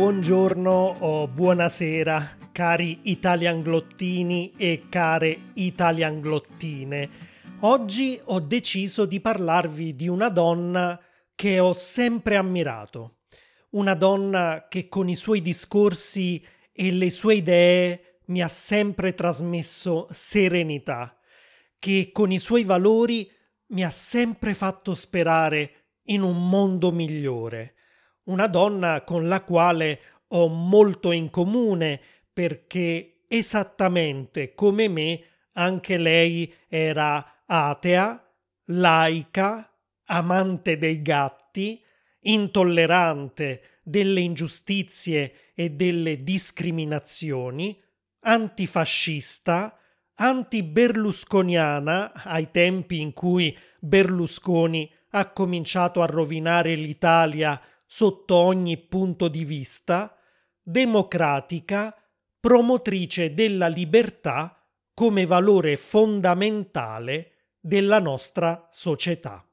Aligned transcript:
buongiorno 0.00 0.96
o 1.00 1.28
buonasera, 1.28 2.38
cari 2.52 3.00
italianglottini 3.02 4.54
e 4.56 4.86
care 4.88 5.50
italianglottine. 5.52 7.10
Oggi 7.60 8.18
ho 8.24 8.40
deciso 8.40 9.04
di 9.04 9.20
parlarvi 9.20 9.94
di 9.94 10.08
una 10.08 10.30
donna 10.30 10.98
che 11.34 11.58
ho 11.58 11.74
sempre 11.74 12.36
ammirato. 12.36 13.18
Una 13.72 13.92
donna 13.92 14.68
che 14.70 14.88
con 14.88 15.10
i 15.10 15.16
suoi 15.16 15.42
discorsi 15.42 16.42
e 16.72 16.92
le 16.92 17.10
sue 17.10 17.34
idee 17.34 18.20
mi 18.28 18.40
ha 18.40 18.48
sempre 18.48 19.12
trasmesso 19.12 20.06
serenità, 20.10 21.14
che 21.78 22.08
con 22.10 22.32
i 22.32 22.38
suoi 22.38 22.64
valori 22.64 23.30
mi 23.66 23.84
ha 23.84 23.90
sempre 23.90 24.54
fatto 24.54 24.94
sperare 24.94 25.88
in 26.04 26.22
un 26.22 26.48
mondo 26.48 26.90
migliore 26.90 27.74
una 28.24 28.46
donna 28.46 29.02
con 29.02 29.28
la 29.28 29.42
quale 29.42 30.00
ho 30.28 30.48
molto 30.48 31.12
in 31.12 31.30
comune 31.30 32.00
perché 32.32 33.22
esattamente 33.26 34.54
come 34.54 34.88
me 34.88 35.22
anche 35.52 35.96
lei 35.98 36.52
era 36.68 37.42
atea, 37.46 38.32
laica, 38.66 39.72
amante 40.04 40.78
dei 40.78 41.02
gatti, 41.02 41.82
intollerante 42.20 43.78
delle 43.82 44.20
ingiustizie 44.20 45.52
e 45.54 45.70
delle 45.70 46.22
discriminazioni, 46.22 47.80
antifascista, 48.20 49.76
anti-berlusconiana 50.14 52.12
ai 52.12 52.50
tempi 52.50 53.00
in 53.00 53.12
cui 53.12 53.56
Berlusconi 53.80 54.90
ha 55.10 55.30
cominciato 55.30 56.02
a 56.02 56.06
rovinare 56.06 56.74
l'Italia 56.74 57.60
sotto 57.92 58.36
ogni 58.36 58.76
punto 58.76 59.26
di 59.26 59.44
vista, 59.44 60.16
democratica, 60.62 61.92
promotrice 62.38 63.34
della 63.34 63.66
libertà 63.66 64.64
come 64.94 65.26
valore 65.26 65.76
fondamentale 65.76 67.32
della 67.58 67.98
nostra 67.98 68.68
società. 68.70 69.44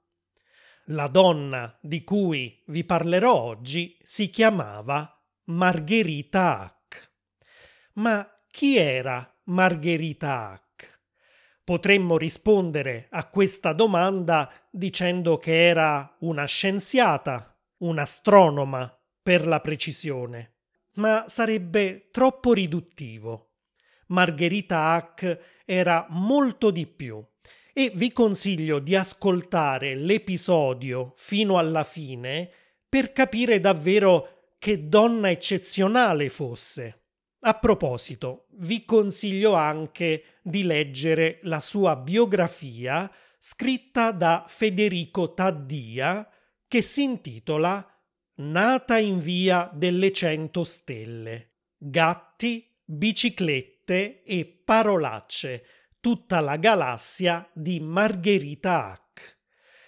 La 0.90 1.08
donna 1.08 1.76
di 1.82 2.04
cui 2.04 2.62
vi 2.68 2.84
parlerò 2.84 3.34
oggi 3.34 3.98
si 4.04 4.30
chiamava 4.30 5.20
Margherita 5.46 6.60
Hack. 6.62 7.12
Ma 7.94 8.40
chi 8.52 8.78
era 8.78 9.36
Margherita 9.46 10.52
Hack? 10.52 11.02
Potremmo 11.64 12.20
rispondere 12.20 13.08
a 13.10 13.28
questa 13.30 13.74
domanda 13.74 14.50
dicendo 14.70 15.40
che 15.40 15.68
era 15.68 16.16
una 16.20 16.46
scienziata, 16.46 17.57
un'astronoma 17.80 19.00
per 19.22 19.46
la 19.46 19.60
precisione, 19.60 20.56
ma 20.94 21.26
sarebbe 21.28 22.10
troppo 22.12 22.54
riduttivo. 22.54 23.52
Margherita 24.08 24.94
Hack 24.94 25.64
era 25.66 26.06
molto 26.10 26.72
di 26.72 26.88
più 26.88 27.24
e 27.74 27.92
vi 27.94 28.12
consiglio 28.12 28.80
di 28.80 28.96
ascoltare 28.96 29.96
l'episodio 29.96 31.14
fino 31.16 31.58
alla 31.58 31.84
fine 31.84 32.50
per 32.88 33.12
capire 33.12 33.60
davvero 33.60 34.54
che 34.58 34.88
donna 34.88 35.30
eccezionale 35.30 36.30
fosse. 36.30 37.02
A 37.42 37.54
proposito, 37.54 38.48
vi 38.60 38.84
consiglio 38.84 39.54
anche 39.54 40.40
di 40.42 40.64
leggere 40.64 41.40
la 41.44 41.60
sua 41.60 41.96
biografia 41.96 43.12
scritta 43.38 44.12
da 44.12 44.46
Federico 44.48 45.34
Taddia 45.34 46.28
che 46.68 46.82
si 46.82 47.04
intitola 47.04 47.92
Nata 48.40 49.00
in 49.00 49.20
via 49.20 49.68
delle 49.74 50.12
cento 50.12 50.64
stelle. 50.64 51.54
Gatti, 51.76 52.72
biciclette 52.84 54.22
e 54.22 54.62
parolacce. 54.64 55.64
Tutta 56.00 56.40
la 56.40 56.58
galassia 56.58 57.50
di 57.52 57.80
Margherita 57.80 58.92
Hack. 58.92 59.40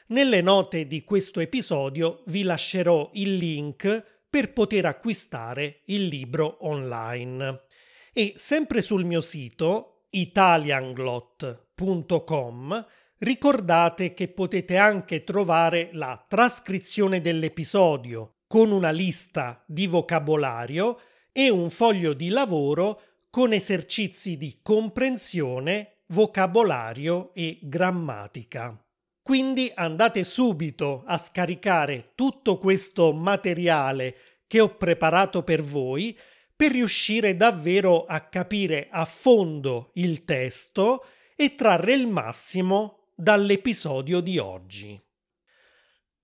Nelle 0.07 0.41
note 0.41 0.87
di 0.87 1.03
questo 1.03 1.39
episodio 1.39 2.23
vi 2.25 2.41
lascerò 2.41 3.11
il 3.13 3.35
link 3.35 4.23
per 4.27 4.51
poter 4.51 4.85
acquistare 4.85 5.81
il 5.85 6.07
libro 6.07 6.65
online. 6.65 7.65
E 8.11 8.33
sempre 8.35 8.81
sul 8.81 9.05
mio 9.05 9.21
sito 9.21 10.07
italianglot.com 10.09 12.87
Ricordate 13.21 14.13
che 14.13 14.29
potete 14.29 14.77
anche 14.77 15.25
trovare 15.25 15.89
la 15.91 16.23
trascrizione 16.25 17.19
dell'episodio 17.19 18.35
con 18.47 18.71
una 18.71 18.91
lista 18.91 19.61
di 19.67 19.87
vocabolario 19.87 21.01
e 21.33 21.49
un 21.49 21.69
foglio 21.69 22.13
di 22.13 22.29
lavoro 22.29 23.01
con 23.29 23.51
esercizi 23.51 24.37
di 24.37 24.59
comprensione, 24.63 25.97
vocabolario 26.07 27.33
e 27.33 27.59
grammatica. 27.61 28.81
Quindi 29.21 29.69
andate 29.75 30.23
subito 30.23 31.03
a 31.05 31.17
scaricare 31.17 32.11
tutto 32.15 32.57
questo 32.57 33.11
materiale 33.11 34.15
che 34.47 34.61
ho 34.61 34.77
preparato 34.77 35.43
per 35.43 35.61
voi 35.61 36.17
per 36.55 36.71
riuscire 36.71 37.35
davvero 37.35 38.05
a 38.05 38.21
capire 38.21 38.87
a 38.89 39.03
fondo 39.03 39.91
il 39.95 40.23
testo 40.23 41.05
e 41.35 41.55
trarre 41.55 41.93
il 41.93 42.07
massimo 42.07 42.98
dall'episodio 43.19 44.21
di 44.21 44.37
oggi. 44.37 44.97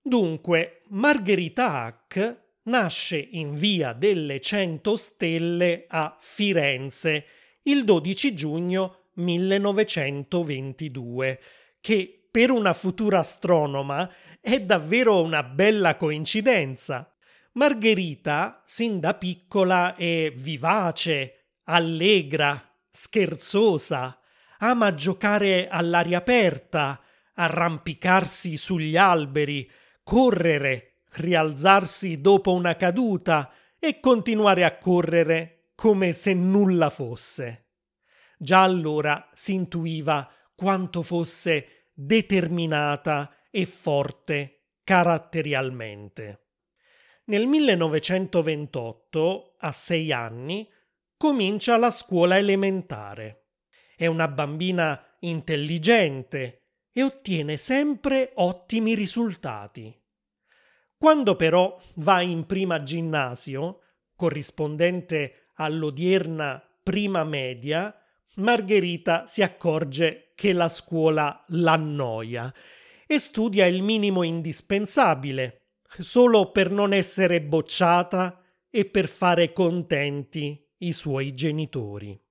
Dunque, 0.00 0.80
Margherita 0.88 1.82
Hack 1.82 2.44
nasce 2.64 3.18
in 3.18 3.54
via 3.54 3.92
delle 3.92 4.40
Cento 4.40 4.96
Stelle 4.96 5.84
a 5.88 6.16
Firenze 6.18 7.26
il 7.64 7.84
12 7.84 8.34
giugno 8.34 9.10
1922, 9.14 11.40
che 11.82 12.28
per 12.30 12.50
una 12.50 12.72
futura 12.72 13.18
astronoma 13.18 14.10
è 14.40 14.62
davvero 14.62 15.20
una 15.20 15.42
bella 15.42 15.96
coincidenza. 15.96 17.12
Margherita, 17.52 18.62
sin 18.64 19.00
da 19.00 19.12
piccola, 19.14 19.94
è 19.94 20.32
vivace, 20.34 21.56
allegra, 21.64 22.74
scherzosa, 22.90 24.18
ama 24.70 24.94
giocare 24.94 25.68
all'aria 25.68 26.18
aperta, 26.18 27.00
arrampicarsi 27.34 28.56
sugli 28.56 28.96
alberi, 28.96 29.68
correre, 30.02 31.02
rialzarsi 31.12 32.20
dopo 32.20 32.52
una 32.52 32.74
caduta 32.76 33.50
e 33.78 34.00
continuare 34.00 34.64
a 34.64 34.76
correre 34.78 35.70
come 35.74 36.12
se 36.12 36.34
nulla 36.34 36.90
fosse. 36.90 37.64
Già 38.38 38.62
allora 38.62 39.30
si 39.32 39.54
intuiva 39.54 40.30
quanto 40.54 41.02
fosse 41.02 41.88
determinata 41.92 43.34
e 43.50 43.66
forte 43.66 44.68
caratterialmente. 44.84 46.42
Nel 47.24 47.46
1928, 47.46 49.56
a 49.58 49.72
sei 49.72 50.12
anni, 50.12 50.70
comincia 51.16 51.76
la 51.76 51.90
scuola 51.90 52.38
elementare. 52.38 53.45
È 53.96 54.04
una 54.04 54.28
bambina 54.28 55.02
intelligente 55.20 56.64
e 56.92 57.02
ottiene 57.02 57.56
sempre 57.56 58.32
ottimi 58.34 58.94
risultati. 58.94 59.98
Quando 60.98 61.34
però 61.34 61.80
va 61.94 62.20
in 62.20 62.44
prima 62.44 62.82
ginnasio, 62.82 63.80
corrispondente 64.14 65.50
all'odierna 65.54 66.62
prima 66.82 67.24
media, 67.24 67.94
Margherita 68.34 69.26
si 69.26 69.42
accorge 69.42 70.32
che 70.34 70.52
la 70.52 70.68
scuola 70.68 71.42
l'annoia 71.48 72.52
e 73.06 73.18
studia 73.18 73.64
il 73.64 73.82
minimo 73.82 74.22
indispensabile, 74.22 75.68
solo 76.00 76.50
per 76.50 76.70
non 76.70 76.92
essere 76.92 77.40
bocciata 77.40 78.42
e 78.68 78.84
per 78.84 79.08
fare 79.08 79.54
contenti 79.54 80.62
i 80.78 80.92
suoi 80.92 81.32
genitori. 81.32 82.22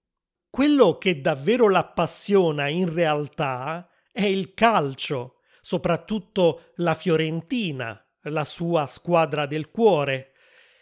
Quello 0.56 0.98
che 0.98 1.20
davvero 1.20 1.68
l'appassiona 1.68 2.70
in 2.70 2.94
realtà 2.94 3.90
è 4.10 4.24
il 4.24 4.54
calcio, 4.54 5.42
soprattutto 5.60 6.72
la 6.76 6.96
Fiorentina, 6.96 8.02
la 8.22 8.46
sua 8.46 8.86
squadra 8.86 9.48
del 9.48 9.70
cuore, 9.70 10.32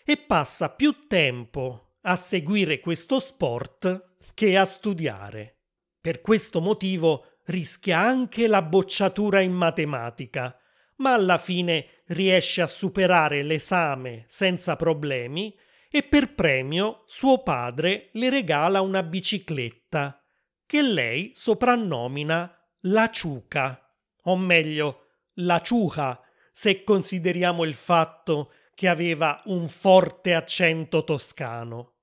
e 0.06 0.18
passa 0.18 0.70
più 0.70 1.08
tempo 1.08 1.96
a 2.02 2.16
seguire 2.16 2.80
questo 2.82 3.20
sport 3.20 4.18
che 4.36 4.56
a 4.60 4.66
studiare. 4.66 5.62
Per 6.00 6.22
questo 6.22 6.62
motivo 6.62 7.40
rischia 7.46 7.98
anche 7.98 8.48
la 8.48 8.62
bocciatura 8.62 9.40
in 9.40 9.54
matematica, 9.54 10.56
ma 10.98 11.14
alla 11.14 11.40
fine 11.40 12.04
riesce 12.10 12.62
a 12.62 12.68
superare 12.68 13.42
l'esame 13.42 14.26
senza 14.28 14.76
problemi 14.76 15.52
e 15.96 16.02
per 16.02 16.34
premio 16.34 17.04
suo 17.06 17.44
padre 17.44 18.10
le 18.14 18.32
regala 18.32 18.82
una 18.82 19.04
bicicletta 19.04 20.20
che 20.66 20.82
lei 20.82 21.34
soprannomina 21.36 22.52
la 22.86 23.12
ciuca, 23.12 23.96
o 24.24 24.36
meglio, 24.36 25.10
la 25.34 25.62
ciuca, 25.62 26.20
se 26.52 26.84
consideriamo 26.84 27.64
il 27.64 27.76
fatto 27.76 28.54
che 28.74 28.88
aveva 28.88 29.40
un 29.46 29.68
forte 29.68 30.34
accento 30.34 31.04
toscano. 31.04 31.98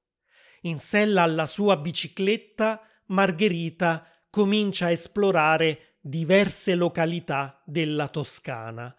In 0.60 0.78
sella 0.78 1.22
alla 1.22 1.48
sua 1.48 1.76
bicicletta, 1.76 2.80
Margherita 3.06 4.06
comincia 4.30 4.86
a 4.86 4.92
esplorare 4.92 5.96
diverse 6.00 6.76
località 6.76 7.60
della 7.66 8.06
Toscana 8.06 8.94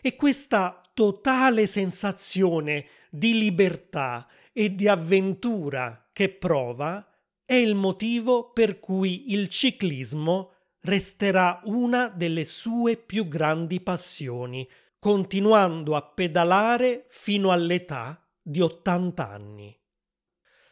e 0.00 0.14
questa 0.14 0.80
totale 0.94 1.66
sensazione 1.66 2.86
di 3.10 3.40
libertà 3.40 4.28
e 4.58 4.74
di 4.74 4.88
avventura 4.88 6.08
che 6.14 6.30
prova 6.30 7.06
è 7.44 7.52
il 7.52 7.74
motivo 7.74 8.52
per 8.52 8.80
cui 8.80 9.34
il 9.34 9.50
ciclismo 9.50 10.52
resterà 10.80 11.60
una 11.64 12.08
delle 12.08 12.46
sue 12.46 12.96
più 12.96 13.28
grandi 13.28 13.82
passioni, 13.82 14.66
continuando 14.98 15.94
a 15.94 16.00
pedalare 16.00 17.04
fino 17.10 17.50
all'età 17.50 18.26
di 18.40 18.62
80 18.62 19.28
anni. 19.28 19.78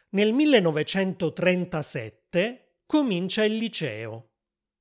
Nel 0.09 0.33
1937 0.33 2.77
comincia 2.87 3.43
il 3.43 3.55
liceo. 3.55 4.31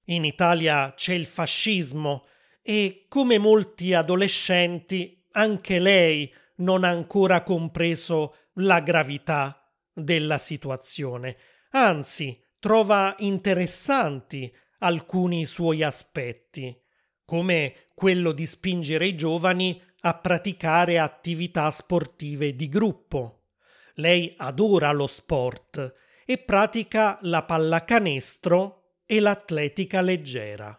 In 0.05 0.25
Italia 0.25 0.95
c'è 0.97 1.12
il 1.12 1.27
fascismo 1.27 2.25
e, 2.62 3.05
come 3.09 3.37
molti 3.37 3.93
adolescenti, 3.93 5.27
anche 5.33 5.79
lei 5.79 6.33
non 6.56 6.85
ha 6.85 6.89
ancora 6.89 7.43
compreso 7.43 8.37
la 8.55 8.81
gravità 8.81 9.71
della 9.93 10.39
situazione. 10.39 11.37
Anzi, 11.71 12.41
trova 12.59 13.15
interessanti 13.19 14.53
alcuni 14.79 15.47
suoi 15.47 15.83
aspetti, 15.83 16.77
come 17.25 17.89
quello 17.95 18.33
di 18.33 18.47
spingere 18.47 19.06
i 19.06 19.15
giovani 19.15 19.81
a 20.01 20.15
praticare 20.15 20.99
attività 20.99 21.71
sportive 21.71 22.55
di 22.55 22.69
gruppo. 22.69 23.47
Lei 23.95 24.35
adora 24.37 24.93
lo 24.93 25.06
sport 25.06 25.95
e 26.27 26.39
pratica 26.39 27.19
la 27.23 27.43
pallacanestro 27.45 28.97
e 29.06 29.21
l'atletica 29.21 30.01
leggera. 30.01 30.79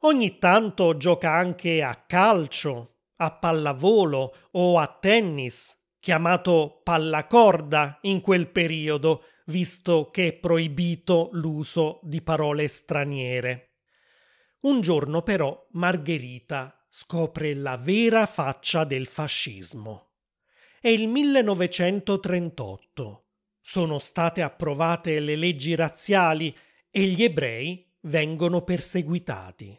Ogni 0.00 0.38
tanto 0.38 0.96
gioca 0.96 1.32
anche 1.32 1.82
a 1.82 1.94
calcio, 1.94 2.96
a 3.16 3.30
pallavolo 3.32 4.34
o 4.52 4.78
a 4.78 4.86
tennis, 4.86 5.76
chiamato 6.00 6.80
pallacorda 6.82 7.98
in 8.02 8.20
quel 8.20 8.48
periodo, 8.48 9.24
visto 9.46 10.10
che 10.10 10.26
è 10.28 10.32
proibito 10.32 11.28
l'uso 11.32 12.00
di 12.02 12.22
parole 12.22 12.68
straniere. 12.68 13.66
Un 14.60 14.80
giorno 14.80 15.22
però 15.22 15.66
Margherita 15.72 16.86
scopre 16.88 17.52
la 17.54 17.76
vera 17.76 18.26
faccia 18.26 18.84
del 18.84 19.06
fascismo. 19.06 20.12
È 20.80 20.88
il 20.88 21.08
1938. 21.08 23.26
Sono 23.60 23.98
state 23.98 24.40
approvate 24.42 25.20
le 25.20 25.36
leggi 25.36 25.74
razziali 25.74 26.56
e 26.90 27.02
gli 27.02 27.22
ebrei 27.22 27.86
vengono 28.02 28.62
perseguitati. 28.62 29.78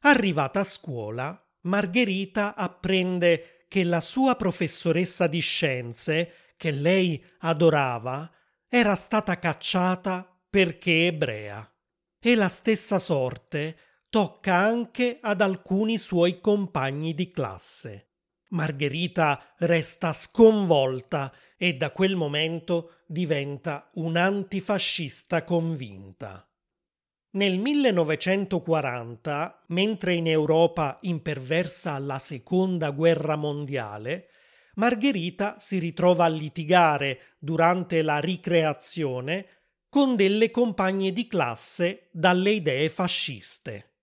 Arrivata 0.00 0.60
a 0.60 0.64
scuola, 0.64 1.40
Margherita 1.62 2.54
apprende 2.54 3.55
che 3.76 3.84
la 3.84 4.00
sua 4.00 4.36
professoressa 4.36 5.26
di 5.26 5.40
scienze, 5.40 6.32
che 6.56 6.70
lei 6.70 7.22
adorava, 7.40 8.32
era 8.66 8.94
stata 8.94 9.38
cacciata 9.38 10.34
perché 10.48 11.04
ebrea. 11.08 11.70
E 12.18 12.34
la 12.36 12.48
stessa 12.48 12.98
sorte 12.98 13.76
tocca 14.08 14.54
anche 14.54 15.18
ad 15.20 15.42
alcuni 15.42 15.98
suoi 15.98 16.40
compagni 16.40 17.12
di 17.12 17.30
classe. 17.30 18.12
Margherita 18.48 19.54
resta 19.58 20.14
sconvolta 20.14 21.30
e 21.58 21.74
da 21.74 21.90
quel 21.90 22.16
momento 22.16 23.02
diventa 23.06 23.90
un'antifascista 23.96 25.44
convinta. 25.44 26.48
Nel 27.36 27.58
1940, 27.58 29.64
mentre 29.66 30.14
in 30.14 30.26
Europa 30.26 30.96
imperversa 31.02 31.98
la 31.98 32.18
seconda 32.18 32.92
guerra 32.92 33.36
mondiale, 33.36 34.30
Margherita 34.76 35.56
si 35.58 35.78
ritrova 35.78 36.24
a 36.24 36.28
litigare 36.28 37.34
durante 37.38 38.00
la 38.00 38.20
ricreazione 38.20 39.48
con 39.90 40.16
delle 40.16 40.50
compagne 40.50 41.12
di 41.12 41.26
classe 41.26 42.08
dalle 42.10 42.52
idee 42.52 42.88
fasciste. 42.88 43.96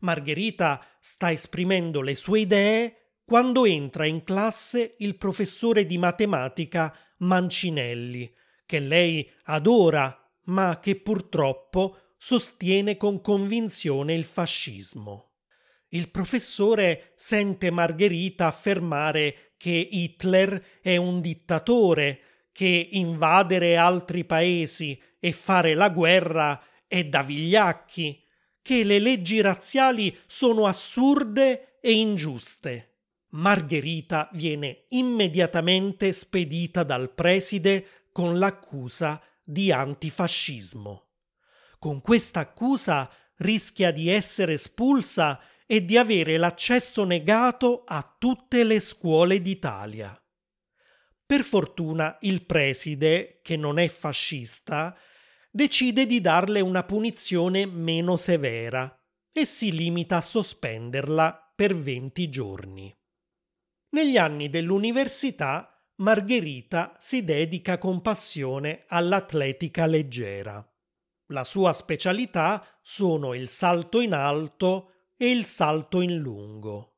Margherita 0.00 0.82
sta 0.98 1.30
esprimendo 1.30 2.00
le 2.00 2.14
sue 2.14 2.40
idee 2.40 2.96
quando 3.22 3.66
entra 3.66 4.06
in 4.06 4.24
classe 4.24 4.94
il 5.00 5.18
professore 5.18 5.84
di 5.84 5.98
matematica 5.98 6.96
Mancinelli, 7.18 8.34
che 8.64 8.78
lei 8.78 9.30
adora, 9.44 10.16
ma 10.44 10.78
che 10.80 10.96
purtroppo 10.96 11.98
sostiene 12.24 12.96
con 12.96 13.20
convinzione 13.20 14.14
il 14.14 14.24
fascismo. 14.24 15.32
Il 15.88 16.08
professore 16.08 17.14
sente 17.16 17.72
Margherita 17.72 18.46
affermare 18.46 19.54
che 19.56 19.88
Hitler 19.90 20.78
è 20.80 20.96
un 20.96 21.20
dittatore, 21.20 22.46
che 22.52 22.90
invadere 22.92 23.76
altri 23.76 24.24
paesi 24.24 24.96
e 25.18 25.32
fare 25.32 25.74
la 25.74 25.88
guerra 25.88 26.62
è 26.86 27.04
da 27.04 27.24
vigliacchi, 27.24 28.24
che 28.62 28.84
le 28.84 29.00
leggi 29.00 29.40
razziali 29.40 30.16
sono 30.24 30.66
assurde 30.66 31.80
e 31.80 31.90
ingiuste. 31.90 32.98
Margherita 33.30 34.30
viene 34.34 34.84
immediatamente 34.90 36.12
spedita 36.12 36.84
dal 36.84 37.12
preside 37.12 38.06
con 38.12 38.38
l'accusa 38.38 39.20
di 39.42 39.72
antifascismo. 39.72 41.08
Con 41.82 42.00
questa 42.00 42.38
accusa 42.38 43.10
rischia 43.38 43.90
di 43.90 44.08
essere 44.08 44.52
espulsa 44.52 45.40
e 45.66 45.84
di 45.84 45.98
avere 45.98 46.36
l'accesso 46.36 47.02
negato 47.02 47.82
a 47.84 48.14
tutte 48.20 48.62
le 48.62 48.78
scuole 48.78 49.40
d'Italia. 49.40 50.16
Per 51.26 51.42
fortuna 51.42 52.18
il 52.20 52.46
preside, 52.46 53.40
che 53.42 53.56
non 53.56 53.80
è 53.80 53.88
fascista, 53.88 54.96
decide 55.50 56.06
di 56.06 56.20
darle 56.20 56.60
una 56.60 56.84
punizione 56.84 57.66
meno 57.66 58.16
severa 58.16 58.96
e 59.32 59.44
si 59.44 59.72
limita 59.72 60.18
a 60.18 60.22
sospenderla 60.22 61.52
per 61.52 61.76
20 61.76 62.28
giorni. 62.28 62.96
Negli 63.88 64.18
anni 64.18 64.48
dell'università 64.48 65.84
Margherita 65.96 66.96
si 67.00 67.24
dedica 67.24 67.78
con 67.78 68.00
passione 68.02 68.84
all'atletica 68.86 69.86
leggera. 69.86 70.64
La 71.26 71.44
sua 71.44 71.72
specialità 71.72 72.66
sono 72.82 73.34
il 73.34 73.48
salto 73.48 74.00
in 74.00 74.12
alto, 74.12 74.92
e 75.22 75.30
il 75.30 75.44
salto 75.44 76.00
in 76.00 76.16
lungo. 76.16 76.96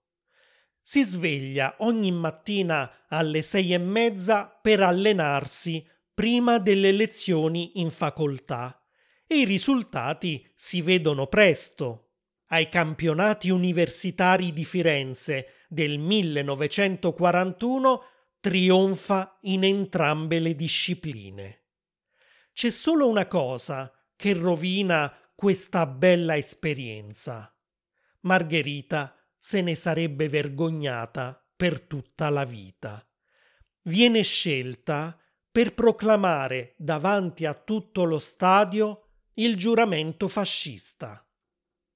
Si 0.80 1.04
sveglia 1.04 1.74
ogni 1.80 2.10
mattina 2.10 3.04
alle 3.08 3.42
sei 3.42 3.74
e 3.74 3.78
mezza 3.78 4.46
per 4.46 4.80
allenarsi 4.80 5.86
prima 6.14 6.56
delle 6.56 6.90
lezioni 6.90 7.80
in 7.80 7.90
facoltà 7.90 8.82
e 9.26 9.40
i 9.40 9.44
risultati 9.44 10.50
si 10.54 10.80
vedono 10.80 11.26
presto. 11.26 12.12
Ai 12.46 12.70
campionati 12.70 13.50
universitari 13.50 14.54
di 14.54 14.64
Firenze 14.64 15.66
del 15.68 15.98
1941 15.98 18.02
trionfa 18.40 19.36
in 19.42 19.64
entrambe 19.64 20.38
le 20.38 20.56
discipline. 20.56 21.64
C'è 22.54 22.70
solo 22.70 23.06
una 23.06 23.26
cosa 23.26 23.93
che 24.16 24.32
rovina 24.32 25.12
questa 25.34 25.86
bella 25.86 26.36
esperienza. 26.36 27.54
Margherita 28.20 29.16
se 29.38 29.60
ne 29.60 29.74
sarebbe 29.74 30.28
vergognata 30.28 31.44
per 31.54 31.80
tutta 31.80 32.30
la 32.30 32.44
vita. 32.44 33.06
Viene 33.82 34.22
scelta 34.22 35.18
per 35.50 35.74
proclamare 35.74 36.74
davanti 36.78 37.44
a 37.44 37.54
tutto 37.54 38.04
lo 38.04 38.18
stadio 38.18 39.08
il 39.34 39.56
giuramento 39.56 40.28
fascista. 40.28 41.28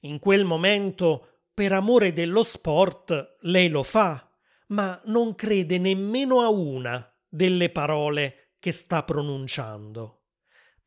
In 0.01 0.19
quel 0.19 0.45
momento, 0.45 1.47
per 1.55 1.73
amore 1.73 2.13
dello 2.13 2.45
sport, 2.45 3.37
lei 3.41 3.69
lo 3.69 3.83
fa, 3.83 4.31
ma 4.69 5.01
non 5.07 5.35
crede 5.35 5.79
nemmeno 5.79 6.41
a 6.41 6.51
una 6.51 7.11
delle 7.29 7.71
parole 7.71 8.53
che 8.59 8.73
sta 8.73 9.03
pronunciando. 9.03 10.18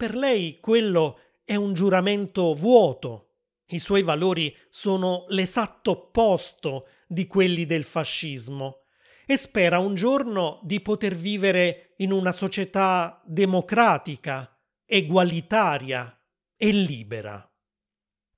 Per 0.01 0.15
lei 0.15 0.57
quello 0.59 1.19
è 1.45 1.53
un 1.53 1.75
giuramento 1.75 2.55
vuoto, 2.55 3.33
i 3.67 3.77
suoi 3.77 4.01
valori 4.01 4.51
sono 4.67 5.25
l'esatto 5.27 5.91
opposto 5.91 6.87
di 7.05 7.27
quelli 7.27 7.67
del 7.67 7.83
fascismo 7.83 8.85
e 9.27 9.37
spera 9.37 9.77
un 9.77 9.93
giorno 9.93 10.59
di 10.63 10.81
poter 10.81 11.13
vivere 11.13 11.93
in 11.97 12.11
una 12.11 12.31
società 12.31 13.21
democratica, 13.27 14.59
egualitaria 14.87 16.19
e 16.57 16.71
libera. 16.71 17.47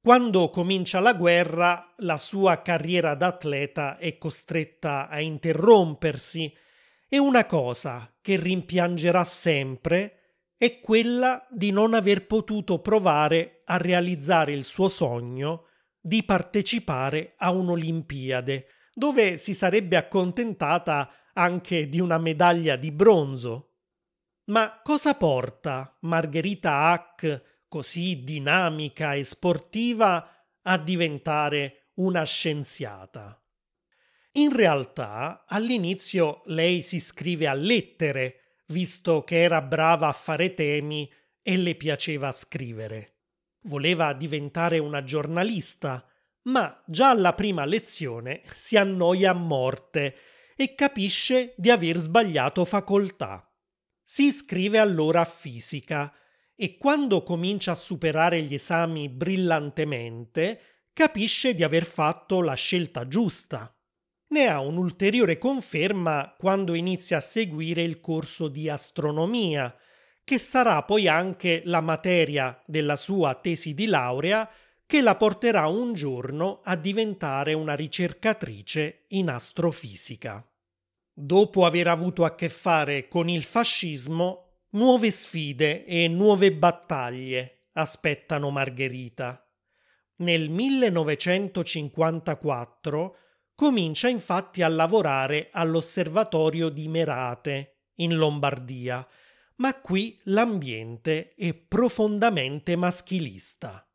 Quando 0.02 0.50
comincia 0.50 1.00
la 1.00 1.14
guerra, 1.14 1.94
la 2.00 2.18
sua 2.18 2.62
carriera 2.62 3.16
d'atleta 3.16 3.96
è 3.96 4.18
costretta 4.18 5.08
a 5.08 5.22
interrompersi 5.22 6.54
e 7.08 7.18
una 7.20 7.46
cosa 7.46 8.14
che 8.20 8.36
rimpiangerà 8.36 9.24
sempre 9.24 10.18
è 10.64 10.80
quella 10.80 11.46
di 11.50 11.72
non 11.72 11.94
aver 11.94 12.26
potuto 12.26 12.80
provare 12.80 13.64
a 13.66 13.76
realizzare 13.76 14.54
il 14.54 14.64
suo 14.64 14.88
sogno 14.88 15.66
di 16.00 16.24
partecipare 16.24 17.34
a 17.36 17.52
un'Olimpiade, 17.52 18.68
dove 18.94 19.38
si 19.40 19.54
sarebbe 19.54 19.98
accontentata 19.98 21.12
anche 21.34 21.90
di 21.90 22.00
una 22.00 22.18
medaglia 22.18 22.78
di 22.78 22.94
bronzo. 22.94 23.74
Ma 24.46 24.80
cosa 24.82 25.16
porta 25.16 25.98
Margherita 26.04 26.92
Hack, 26.92 27.66
così 27.68 28.24
dinamica 28.24 29.16
e 29.16 29.26
sportiva, 29.26 30.48
a 30.62 30.78
diventare 30.78 31.90
una 31.96 32.24
scienziata? 32.24 33.38
In 34.36 34.56
realtà, 34.56 35.44
all'inizio 35.46 36.42
lei 36.46 36.82
si 36.82 37.02
scrive 37.02 37.48
a 37.48 37.54
lettere, 37.54 38.43
visto 38.68 39.24
che 39.24 39.42
era 39.42 39.62
brava 39.62 40.08
a 40.08 40.14
fare 40.14 40.54
temi 40.54 41.12
e 41.42 41.58
le 41.58 41.76
piaceva 41.76 42.32
scrivere. 42.32 43.18
Voleva 43.64 44.14
diventare 44.14 44.80
una 44.80 45.04
giornalista, 45.04 46.06
ma 46.44 46.82
già 46.86 47.10
alla 47.10 47.34
prima 47.34 47.66
lezione 47.66 48.42
si 48.54 48.76
annoia 48.78 49.32
a 49.32 49.36
morte 49.36 50.16
e 50.56 50.76
capisce 50.76 51.54
di 51.58 51.70
aver 51.70 51.98
sbagliato 51.98 52.66
facoltà. 52.66 53.50
Si 54.04 54.26
iscrive 54.26 54.80
allora 54.80 55.22
a 55.22 55.26
fisica 55.26 56.14
e 56.56 56.78
quando 56.78 57.24
comincia 57.24 57.72
a 57.72 57.76
superare 57.76 58.42
gli 58.42 58.54
esami 58.54 59.10
brillantemente 59.10 60.62
capisce 60.94 61.56
di 61.56 61.64
aver 61.64 61.86
fatto 61.86 62.42
la 62.42 62.54
scelta 62.54 63.08
giusta. 63.08 63.76
Ne 64.34 64.48
ha 64.48 64.60
un'ulteriore 64.62 65.38
conferma 65.38 66.34
quando 66.36 66.74
inizia 66.74 67.18
a 67.18 67.22
seguire 67.22 67.84
il 67.84 68.00
corso 68.00 68.48
di 68.48 68.68
astronomia, 68.68 69.78
che 70.24 70.40
sarà 70.40 70.82
poi 70.82 71.08
anche 71.08 71.62
la 71.66 71.82
materia 71.82 72.60
della 72.66 72.96
sua 72.96 73.36
tesi 73.36 73.76
di 73.76 73.86
laurea 73.86 74.50
che 74.88 75.04
la 75.04 75.16
porterà 75.18 75.68
un 75.68 75.94
giorno 75.94 76.62
a 76.64 76.76
diventare 76.76 77.54
una 77.54 77.76
ricercatrice 77.76 79.04
in 79.10 79.30
astrofisica. 79.30 80.44
Dopo 81.14 81.64
aver 81.64 81.88
avuto 81.88 82.26
a 82.26 82.34
che 82.34 82.50
fare 82.50 83.08
con 83.08 83.30
il 83.30 83.44
fascismo, 83.44 84.64
nuove 84.72 85.12
sfide 85.12 85.86
e 85.86 86.08
nuove 86.08 86.52
battaglie 86.54 87.68
aspettano 87.74 88.50
Margherita. 88.50 89.48
Nel 90.16 90.50
1954 90.50 93.18
comincia 93.56 94.08
infatti 94.08 94.62
a 94.62 94.68
lavorare 94.68 95.50
all'osservatorio 95.52 96.70
di 96.70 96.88
Merate, 96.88 97.78
in 97.96 98.16
Lombardia, 98.16 99.08
ma 99.58 99.80
qui 99.80 100.20
l'ambiente 100.24 101.34
è 101.36 101.54
profondamente 101.54 102.76
maschilista. 102.76 103.88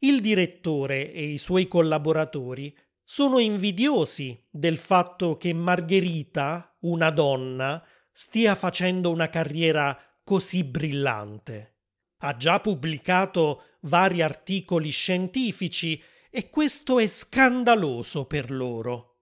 Il 0.00 0.20
direttore 0.20 1.12
e 1.12 1.24
i 1.24 1.38
suoi 1.38 1.66
collaboratori 1.66 2.76
sono 3.02 3.38
invidiosi 3.38 4.46
del 4.50 4.76
fatto 4.76 5.36
che 5.36 5.52
Margherita, 5.52 6.76
una 6.80 7.10
donna, 7.10 7.82
stia 8.12 8.54
facendo 8.54 9.10
una 9.10 9.28
carriera 9.28 9.98
così 10.22 10.62
brillante. 10.62 11.76
Ha 12.18 12.36
già 12.36 12.60
pubblicato 12.60 13.62
vari 13.82 14.20
articoli 14.20 14.90
scientifici 14.90 16.02
e 16.30 16.50
questo 16.50 16.98
è 16.98 17.06
scandaloso 17.06 18.26
per 18.26 18.50
loro. 18.50 19.16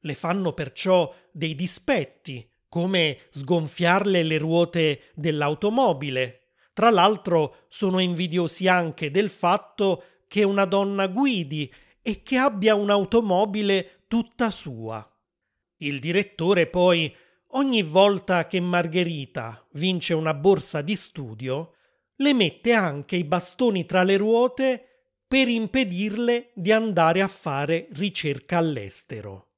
Le 0.00 0.14
fanno 0.14 0.52
perciò 0.52 1.12
dei 1.32 1.54
dispetti, 1.54 2.48
come 2.68 3.18
sgonfiarle 3.30 4.22
le 4.22 4.38
ruote 4.38 5.10
dell'automobile. 5.14 6.52
Tra 6.72 6.90
l'altro 6.90 7.64
sono 7.68 7.98
invidiosi 7.98 8.68
anche 8.68 9.10
del 9.10 9.30
fatto 9.30 10.04
che 10.28 10.44
una 10.44 10.64
donna 10.64 11.08
guidi 11.08 11.72
e 12.02 12.22
che 12.22 12.36
abbia 12.36 12.74
un'automobile 12.74 14.04
tutta 14.06 14.50
sua. 14.50 15.04
Il 15.78 16.00
direttore 16.00 16.66
poi, 16.66 17.14
ogni 17.52 17.82
volta 17.82 18.46
che 18.46 18.60
Margherita 18.60 19.66
vince 19.72 20.14
una 20.14 20.34
borsa 20.34 20.82
di 20.82 20.96
studio, 20.96 21.74
le 22.16 22.34
mette 22.34 22.72
anche 22.72 23.16
i 23.16 23.24
bastoni 23.24 23.86
tra 23.86 24.02
le 24.02 24.16
ruote 24.16 24.87
per 25.28 25.46
impedirle 25.46 26.50
di 26.54 26.72
andare 26.72 27.20
a 27.20 27.28
fare 27.28 27.88
ricerca 27.92 28.56
all'estero. 28.56 29.50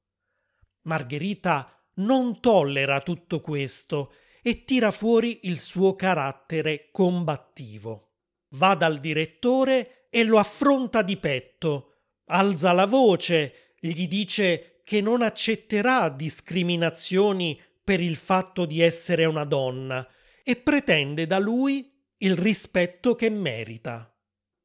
Margherita 0.81 1.81
non 1.95 2.41
tollera 2.41 2.99
tutto 2.99 3.39
questo 3.39 4.13
e 4.41 4.65
tira 4.65 4.91
fuori 4.91 5.39
il 5.43 5.59
suo 5.59 5.95
carattere 5.95 6.89
combattivo. 6.91 8.09
Va 8.55 8.75
dal 8.75 8.99
direttore 8.99 10.07
e 10.09 10.25
lo 10.25 10.39
affronta 10.39 11.03
di 11.03 11.15
petto, 11.15 11.93
alza 12.25 12.73
la 12.73 12.85
voce, 12.85 13.75
gli 13.79 14.07
dice 14.07 14.81
che 14.83 14.99
non 14.99 15.21
accetterà 15.21 16.09
discriminazioni 16.09 17.59
per 17.81 18.01
il 18.01 18.17
fatto 18.17 18.65
di 18.65 18.81
essere 18.81 19.23
una 19.23 19.45
donna 19.45 20.05
e 20.43 20.57
pretende 20.57 21.27
da 21.27 21.39
lui 21.39 21.89
il 22.17 22.35
rispetto 22.35 23.15
che 23.15 23.29
merita. 23.29 24.10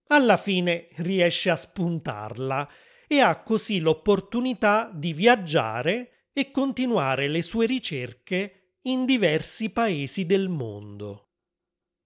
Alla 0.08 0.36
fine 0.36 0.88
riesce 0.96 1.48
a 1.50 1.56
spuntarla 1.56 2.68
e 3.08 3.20
ha 3.20 3.40
così 3.42 3.78
l'opportunità 3.80 4.90
di 4.92 5.12
viaggiare 5.12 6.28
e 6.32 6.50
continuare 6.50 7.28
le 7.28 7.42
sue 7.42 7.66
ricerche 7.66 8.78
in 8.82 9.04
diversi 9.04 9.70
paesi 9.70 10.26
del 10.26 10.48
mondo. 10.48 11.22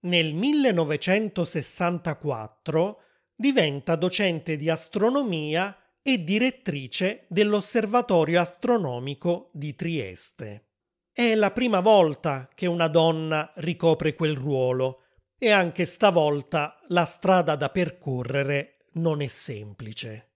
Nel 0.01 0.33
1964 0.33 3.01
diventa 3.35 3.95
docente 3.95 4.57
di 4.57 4.69
astronomia 4.69 5.75
e 6.01 6.23
direttrice 6.23 7.25
dell'Osservatorio 7.27 8.41
astronomico 8.41 9.51
di 9.53 9.75
Trieste. 9.75 10.69
È 11.11 11.35
la 11.35 11.51
prima 11.51 11.81
volta 11.81 12.49
che 12.55 12.65
una 12.65 12.87
donna 12.87 13.51
ricopre 13.57 14.15
quel 14.15 14.35
ruolo 14.35 15.03
e 15.43 15.49
anche 15.49 15.87
stavolta 15.87 16.79
la 16.89 17.03
strada 17.03 17.55
da 17.55 17.69
percorrere 17.69 18.85
non 18.93 19.23
è 19.23 19.27
semplice. 19.27 20.33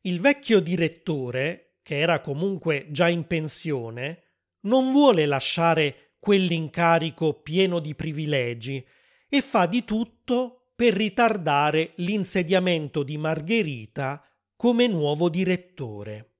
Il 0.00 0.18
vecchio 0.18 0.60
direttore, 0.60 1.74
che 1.82 1.98
era 1.98 2.22
comunque 2.22 2.86
già 2.88 3.10
in 3.10 3.26
pensione, 3.26 4.22
non 4.60 4.92
vuole 4.92 5.26
lasciare 5.26 6.12
quell'incarico 6.20 7.42
pieno 7.42 7.80
di 7.80 7.94
privilegi 7.94 8.82
e 9.28 9.42
fa 9.42 9.66
di 9.66 9.84
tutto 9.84 10.68
per 10.74 10.94
ritardare 10.94 11.92
l'insediamento 11.96 13.02
di 13.02 13.18
Margherita 13.18 14.26
come 14.56 14.86
nuovo 14.86 15.28
direttore. 15.28 16.36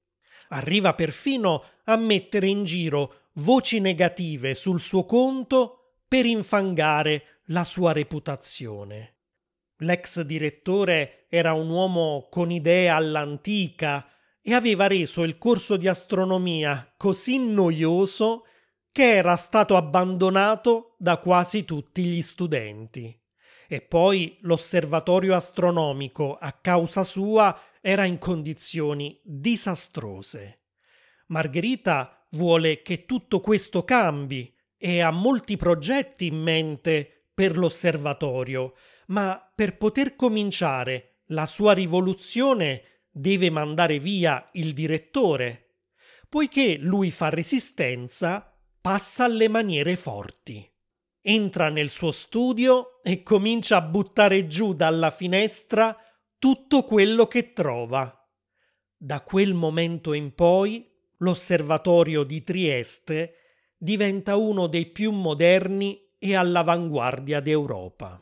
Arriva 0.48 0.94
perfino 0.94 1.64
a 1.84 1.96
mettere 1.96 2.46
in 2.46 2.64
giro 2.64 3.28
voci 3.34 3.78
negative 3.78 4.54
sul 4.54 4.80
suo 4.80 5.04
conto 5.04 5.96
per 6.08 6.24
infangare 6.24 7.33
la 7.48 7.64
sua 7.64 7.92
reputazione. 7.92 9.16
L'ex 9.78 10.20
direttore 10.20 11.26
era 11.28 11.52
un 11.52 11.68
uomo 11.68 12.28
con 12.30 12.50
idee 12.50 12.88
all'antica 12.88 14.08
e 14.40 14.54
aveva 14.54 14.86
reso 14.86 15.22
il 15.22 15.36
corso 15.36 15.76
di 15.76 15.88
astronomia 15.88 16.94
così 16.96 17.38
noioso 17.38 18.44
che 18.92 19.16
era 19.16 19.36
stato 19.36 19.76
abbandonato 19.76 20.94
da 20.98 21.18
quasi 21.18 21.64
tutti 21.64 22.04
gli 22.04 22.22
studenti. 22.22 23.18
E 23.66 23.80
poi 23.80 24.38
l'osservatorio 24.42 25.34
astronomico, 25.34 26.36
a 26.36 26.52
causa 26.52 27.02
sua, 27.02 27.58
era 27.80 28.04
in 28.04 28.18
condizioni 28.18 29.20
disastrose. 29.24 30.60
Margherita 31.28 32.26
vuole 32.30 32.82
che 32.82 33.04
tutto 33.06 33.40
questo 33.40 33.84
cambi 33.84 34.54
e 34.76 35.00
ha 35.00 35.10
molti 35.10 35.56
progetti 35.56 36.26
in 36.26 36.36
mente 36.36 37.13
per 37.34 37.58
l'osservatorio, 37.58 38.74
ma 39.08 39.52
per 39.54 39.76
poter 39.76 40.14
cominciare 40.16 41.22
la 41.28 41.46
sua 41.46 41.72
rivoluzione 41.72 43.02
deve 43.10 43.50
mandare 43.50 43.98
via 43.98 44.48
il 44.52 44.72
direttore. 44.72 45.76
Poiché 46.28 46.76
lui 46.78 47.10
fa 47.10 47.28
resistenza, 47.28 48.56
passa 48.80 49.24
alle 49.24 49.48
maniere 49.48 49.96
forti. 49.96 50.68
Entra 51.20 51.70
nel 51.70 51.90
suo 51.90 52.12
studio 52.12 53.02
e 53.02 53.22
comincia 53.22 53.76
a 53.76 53.82
buttare 53.82 54.46
giù 54.46 54.74
dalla 54.74 55.10
finestra 55.10 55.96
tutto 56.38 56.84
quello 56.84 57.26
che 57.26 57.52
trova. 57.52 58.14
Da 58.96 59.22
quel 59.22 59.54
momento 59.54 60.12
in 60.12 60.34
poi 60.34 60.90
l'osservatorio 61.18 62.24
di 62.24 62.42
Trieste 62.42 63.34
diventa 63.78 64.36
uno 64.36 64.66
dei 64.66 64.86
più 64.86 65.10
moderni 65.12 66.03
e 66.24 66.34
all'avanguardia 66.34 67.40
d'Europa. 67.40 68.18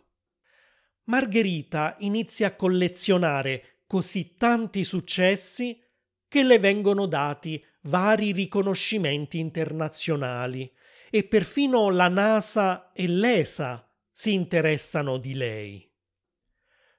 Margherita 1.04 1.94
inizia 2.00 2.48
a 2.48 2.56
collezionare 2.56 3.84
così 3.86 4.34
tanti 4.36 4.82
successi 4.82 5.80
che 6.26 6.42
le 6.42 6.58
vengono 6.58 7.06
dati 7.06 7.64
vari 7.82 8.32
riconoscimenti 8.32 9.38
internazionali 9.38 10.68
e 11.10 11.22
perfino 11.22 11.90
la 11.90 12.08
NASA 12.08 12.90
e 12.92 13.06
l'ESA 13.06 13.88
si 14.10 14.32
interessano 14.32 15.18
di 15.18 15.34
lei. 15.34 15.88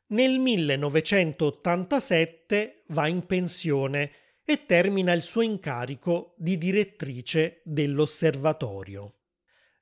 Nel 0.07 0.39
1987 0.39 2.83
va 2.87 3.09
in 3.09 3.25
pensione 3.25 4.11
e 4.45 4.65
termina 4.65 5.11
il 5.11 5.21
suo 5.21 5.41
incarico 5.41 6.33
di 6.37 6.57
direttrice 6.57 7.59
dell'osservatorio. 7.65 9.17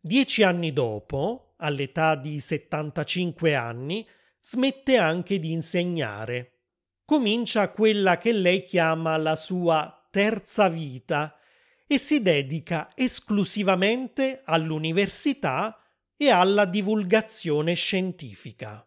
Dieci 0.03 0.41
anni 0.41 0.73
dopo, 0.73 1.53
all'età 1.57 2.15
di 2.15 2.39
75 2.39 3.53
anni, 3.53 4.03
smette 4.39 4.97
anche 4.97 5.37
di 5.37 5.51
insegnare. 5.51 6.61
Comincia 7.05 7.69
quella 7.69 8.17
che 8.17 8.31
lei 8.31 8.63
chiama 8.63 9.15
la 9.17 9.35
sua 9.35 10.07
terza 10.09 10.69
vita 10.69 11.37
e 11.85 11.99
si 11.99 12.23
dedica 12.23 12.89
esclusivamente 12.95 14.41
all'università 14.43 15.79
e 16.17 16.31
alla 16.31 16.65
divulgazione 16.65 17.75
scientifica. 17.75 18.83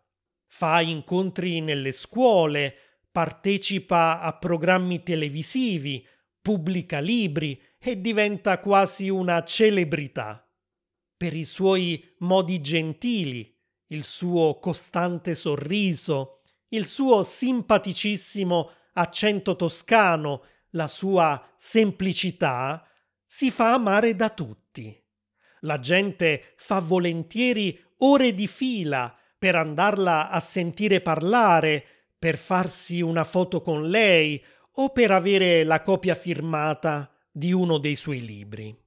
Fa 0.49 0.81
incontri 0.81 1.61
nelle 1.61 1.93
scuole, 1.93 2.75
partecipa 3.13 4.21
a 4.21 4.37
programmi 4.37 5.05
televisivi, 5.05 6.05
pubblica 6.43 6.99
libri 6.99 7.63
e 7.79 8.01
diventa 8.01 8.59
quasi 8.59 9.09
una 9.09 9.45
celebrità. 9.45 10.44
Per 11.17 11.35
i 11.35 11.45
suoi 11.45 12.15
modi 12.19 12.61
gentili, 12.61 13.55
il 13.89 14.05
suo 14.05 14.59
costante 14.59 15.35
sorriso, 15.35 16.41
il 16.69 16.87
suo 16.87 17.23
simpaticissimo 17.23 18.71
accento 18.95 19.57
toscano, 19.57 20.45
la 20.71 20.89
sua 20.89 21.53
semplicità, 21.57 22.87
si 23.27 23.51
fa 23.51 23.75
amare 23.75 24.17
da 24.17 24.31
tutti. 24.31 25.01
La 25.61 25.79
gente 25.79 26.55
fa 26.57 26.81
volentieri 26.81 27.81
ore 27.99 28.35
di 28.35 28.47
fila 28.47 29.17
per 29.39 29.55
andarla 29.55 30.31
a 30.31 30.41
sentire 30.41 31.01
parlare, 31.01 31.85
per 32.19 32.37
farsi 32.37 33.01
una 33.01 33.25
foto 33.25 33.61
con 33.61 33.89
lei 33.89 34.43
o 34.77 34.91
per 34.91 35.11
avere 35.11 35.63
la 35.65 35.83
copia 35.83 36.15
firmata 36.15 37.11
di 37.31 37.53
uno 37.53 37.79
dei 37.79 37.97
suoi 37.97 38.25
libri. 38.25 38.84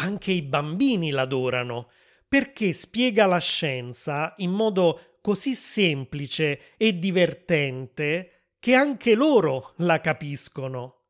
Anche 0.00 0.30
i 0.30 0.42
bambini 0.42 1.10
l'adorano 1.10 1.90
perché 2.28 2.72
spiega 2.72 3.26
la 3.26 3.38
scienza 3.38 4.34
in 4.38 4.52
modo 4.52 5.18
così 5.20 5.54
semplice 5.54 6.76
e 6.76 6.98
divertente 6.98 8.52
che 8.60 8.74
anche 8.74 9.14
loro 9.14 9.74
la 9.78 10.00
capiscono. 10.00 11.06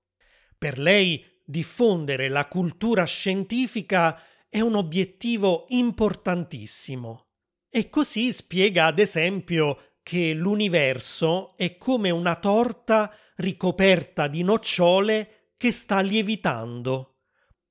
Per 0.57 0.79
lei 0.79 1.25
diffondere 1.45 2.29
la 2.29 2.47
cultura 2.47 3.05
scientifica 3.05 4.23
è 4.49 4.61
un 4.61 4.75
obiettivo 4.75 5.67
importantissimo. 5.69 7.27
E 7.69 7.91
così 7.91 8.33
spiega 8.33 8.87
ad 8.87 8.99
esempio 8.99 9.97
che 10.03 10.33
l'universo 10.33 11.55
è 11.59 11.77
come 11.77 12.09
una 12.09 12.37
torta 12.37 13.15
ricoperta 13.37 14.27
di 14.29 14.43
nocciole 14.43 15.53
che 15.59 15.73
sta 15.73 16.01
lievitando. 16.01 17.19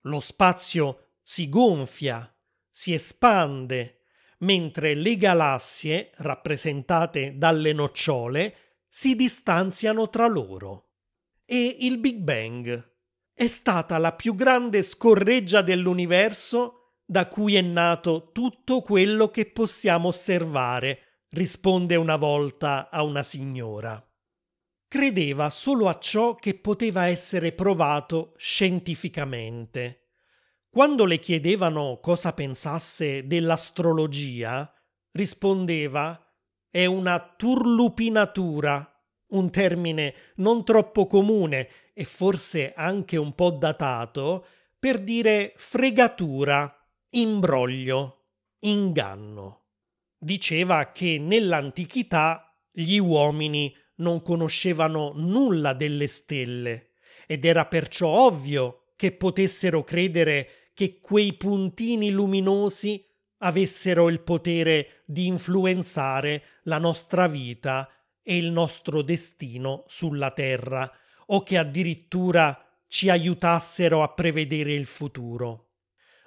Lo 0.01 0.19
spazio 0.19 1.06
si 1.29 1.50
gonfia, 1.50 2.34
si 2.72 2.93
espande, 2.93 4.03
mentre 4.39 4.93
le 4.93 5.17
galassie, 5.17 6.12
rappresentate 6.19 7.38
dalle 7.38 7.74
nocciole, 7.74 8.55
si 8.88 9.13
distanziano 9.13 10.10
tra 10.10 10.25
loro. 10.27 10.91
E 11.43 11.79
il 11.81 11.98
Big 11.98 12.19
Bang 12.19 12.93
è 13.34 13.48
stata 13.48 13.98
la 13.98 14.13
più 14.13 14.36
grande 14.36 14.84
scorreggia 14.84 15.62
dell'universo 15.62 17.01
da 17.05 17.27
cui 17.27 17.55
è 17.55 17.61
nato 17.61 18.31
tutto 18.31 18.81
quello 18.81 19.29
che 19.29 19.48
possiamo 19.48 20.07
osservare, 20.07 21.25
risponde 21.31 21.98
una 21.98 22.16
volta 22.16 22.90
a 22.90 23.03
una 23.03 23.24
signora. 23.24 24.01
Credeva 24.87 25.50
solo 25.50 25.90
a 25.90 26.00
ciò 26.00 26.35
che 26.35 26.57
poteva 26.57 27.07
essere 27.07 27.51
provato 27.51 28.33
scientificamente. 28.37 30.03
Quando 30.77 31.05
le 31.05 31.18
chiedevano 31.18 31.98
cosa 32.00 32.33
pensasse 32.33 33.25
dell'astrologia, 33.25 34.72
rispondeva 35.13 36.24
è 36.70 36.85
una 36.85 37.33
turlupinatura, 37.35 38.87
un 39.29 39.50
termine 39.50 40.13
non 40.35 40.63
troppo 40.63 41.07
comune 41.07 41.68
e 41.96 42.03
forse 42.03 42.74
anche 42.75 43.18
un 43.18 43.33
po' 43.33 43.50
datato, 43.50 44.46
per 44.77 45.00
dire 45.00 45.53
fregatura, 45.55 46.72
imbroglio, 47.09 48.25
inganno. 48.59 49.70
Diceva 50.16 50.92
che 50.92 51.18
nell'antichità 51.18 52.55
gli 52.70 53.00
uomini 53.00 53.75
non 53.96 54.22
conoscevano 54.22 55.13
nulla 55.16 55.74
delle 55.74 56.05
stelle 56.05 56.90
ed 57.25 57.46
era 57.46 57.66
perciò 57.66 58.09
ovvio 58.09 58.92
che 58.96 59.11
potessero 59.11 59.83
credere 59.83 60.67
che 60.77 61.00
quei 61.00 61.33
puntini 61.33 62.11
luminosi 62.11 63.03
avessero 63.40 64.09
il 64.09 64.20
potere 64.20 65.01
di 65.05 65.25
influenzare 65.25 66.44
la 66.66 66.77
nostra 66.77 67.27
vita 67.27 67.90
e 68.22 68.37
il 68.37 68.51
nostro 68.51 69.01
destino 69.01 69.85
sulla 69.87 70.29
Terra 70.29 70.87
o 71.27 71.42
che 71.42 71.57
addirittura 71.57 72.63
ci 72.85 73.09
aiutassero 73.09 74.03
a 74.03 74.13
prevedere 74.13 74.74
il 74.74 74.85
futuro. 74.85 75.77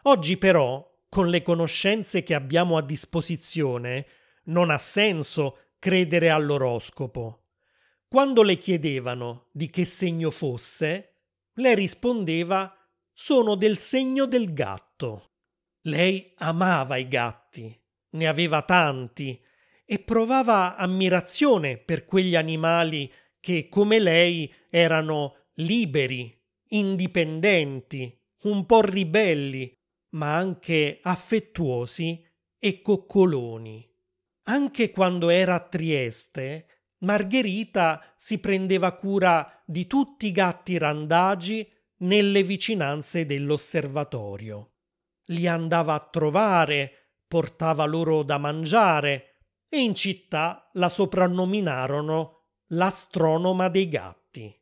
Oggi 0.02 0.36
però, 0.36 0.84
con 1.08 1.28
le 1.28 1.42
conoscenze 1.42 2.24
che 2.24 2.34
abbiamo 2.34 2.76
a 2.76 2.82
disposizione, 2.82 4.04
non 4.46 4.70
ha 4.70 4.78
senso 4.78 5.58
credere 5.78 6.28
all'oroscopo. 6.28 7.50
Quando 8.08 8.42
le 8.42 8.58
chiedevano 8.58 9.46
di 9.52 9.70
che 9.70 9.84
segno 9.84 10.32
fosse, 10.32 11.18
lei 11.54 11.76
rispondeva 11.76 12.74
sono 13.22 13.54
del 13.54 13.76
segno 13.76 14.24
del 14.24 14.54
gatto. 14.54 15.33
Lei 15.83 16.33
amava 16.38 16.96
i 16.96 17.06
gatti, 17.06 17.78
ne 18.12 18.26
aveva 18.26 18.62
tanti 18.62 19.38
e 19.85 19.98
provava 19.98 20.74
ammirazione 20.76 21.76
per 21.76 22.06
quegli 22.06 22.35
animali 22.35 23.12
che, 23.38 23.68
come 23.68 23.98
lei, 23.98 24.50
erano 24.70 25.48
liberi, 25.56 26.35
indipendenti, 26.68 28.18
un 28.44 28.64
po' 28.64 28.80
ribelli, 28.80 29.70
ma 30.14 30.37
anche 30.37 31.00
affettuosi 31.02 32.26
e 32.59 32.80
coccoloni. 32.80 33.87
Anche 34.44 34.90
quando 34.90 35.28
era 35.28 35.56
a 35.56 35.61
Trieste, 35.61 36.88
Margherita 37.00 38.14
si 38.16 38.38
prendeva 38.38 38.94
cura 38.94 39.62
di 39.66 39.87
tutti 39.87 40.28
i 40.28 40.33
gatti 40.33 40.78
randagi 40.78 41.70
nelle 42.00 42.42
vicinanze 42.42 43.26
dell'osservatorio. 43.26 44.72
Li 45.26 45.46
andava 45.46 45.94
a 45.94 46.00
trovare, 46.00 46.92
portava 47.26 47.84
loro 47.84 48.22
da 48.22 48.38
mangiare 48.38 49.38
e 49.68 49.78
in 49.78 49.94
città 49.94 50.68
la 50.74 50.88
soprannominarono 50.88 52.44
l'astronoma 52.68 53.68
dei 53.68 53.88
gatti. 53.88 54.54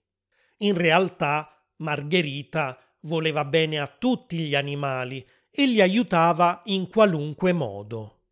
In 0.59 0.75
realtà 0.75 1.65
Margherita 1.77 2.79
voleva 3.03 3.45
bene 3.45 3.79
a 3.79 3.87
tutti 3.87 4.39
gli 4.39 4.55
animali 4.55 5.27
e 5.51 5.67
li 5.67 5.81
aiutava 5.81 6.63
in 6.67 6.89
qualunque 6.89 7.53
modo. 7.53 8.23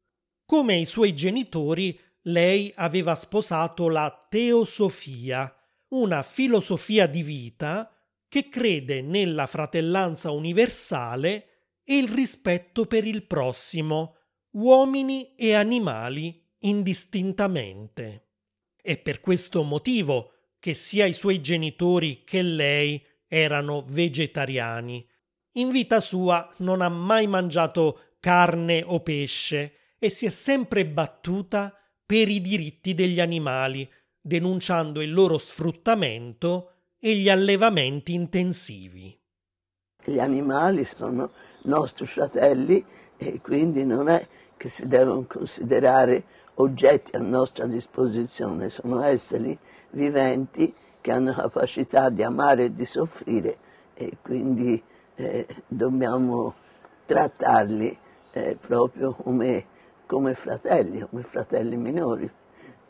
Come 0.44 0.76
i 0.76 0.84
suoi 0.84 1.14
genitori, 1.14 1.98
lei 2.22 2.72
aveva 2.76 3.14
sposato 3.14 3.88
la 3.88 4.26
teosofia, 4.28 5.52
una 5.88 6.22
filosofia 6.22 7.06
di 7.06 7.22
vita 7.22 7.95
che 8.36 8.50
crede 8.50 9.00
nella 9.00 9.46
fratellanza 9.46 10.30
universale 10.30 11.70
e 11.82 11.96
il 11.96 12.06
rispetto 12.06 12.84
per 12.84 13.06
il 13.06 13.24
prossimo, 13.24 14.16
uomini 14.50 15.34
e 15.36 15.54
animali 15.54 16.46
indistintamente. 16.58 18.26
È 18.78 18.98
per 18.98 19.20
questo 19.20 19.62
motivo 19.62 20.32
che 20.58 20.74
sia 20.74 21.06
i 21.06 21.14
suoi 21.14 21.40
genitori 21.40 22.24
che 22.24 22.42
lei 22.42 23.02
erano 23.26 23.86
vegetariani. 23.88 25.08
In 25.52 25.70
vita 25.70 26.02
sua 26.02 26.46
non 26.58 26.82
ha 26.82 26.90
mai 26.90 27.26
mangiato 27.26 28.16
carne 28.20 28.82
o 28.84 29.00
pesce 29.00 29.94
e 29.98 30.10
si 30.10 30.26
è 30.26 30.30
sempre 30.30 30.84
battuta 30.84 31.74
per 32.04 32.28
i 32.28 32.42
diritti 32.42 32.94
degli 32.94 33.18
animali, 33.18 33.90
denunciando 34.20 35.00
il 35.00 35.14
loro 35.14 35.38
sfruttamento 35.38 36.72
e 37.06 37.14
gli 37.14 37.28
allevamenti 37.28 38.14
intensivi. 38.14 39.16
Gli 40.02 40.18
animali 40.18 40.84
sono 40.84 41.30
nostri 41.62 42.04
fratelli 42.04 42.84
e 43.16 43.40
quindi 43.40 43.84
non 43.84 44.08
è 44.08 44.26
che 44.56 44.68
si 44.68 44.88
devono 44.88 45.24
considerare 45.28 46.24
oggetti 46.54 47.14
a 47.14 47.20
nostra 47.20 47.66
disposizione, 47.66 48.68
sono 48.70 49.04
esseri 49.04 49.56
viventi 49.90 50.74
che 51.00 51.12
hanno 51.12 51.32
capacità 51.32 52.08
di 52.08 52.24
amare 52.24 52.64
e 52.64 52.74
di 52.74 52.84
soffrire 52.84 53.58
e 53.94 54.16
quindi 54.20 54.82
eh, 55.14 55.46
dobbiamo 55.68 56.54
trattarli 57.04 57.96
eh, 58.32 58.56
proprio 58.60 59.12
come, 59.12 59.64
come, 60.06 60.34
fratelli, 60.34 61.06
come 61.08 61.22
fratelli 61.22 61.76
minori. 61.76 62.28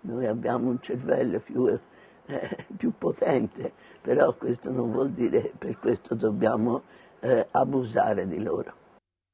Noi 0.00 0.24
abbiamo 0.24 0.70
un 0.70 0.80
cervello 0.80 1.38
più, 1.38 1.78
eh, 2.26 2.66
più 2.76 2.92
potente, 2.96 3.72
però 4.00 4.34
questo 4.34 4.70
non 4.70 4.90
vuol 4.90 5.12
dire 5.12 5.52
per 5.56 5.78
questo 5.78 6.14
dobbiamo 6.14 6.82
eh, 7.20 7.46
abusare 7.50 8.26
di 8.26 8.42
loro. 8.42 8.84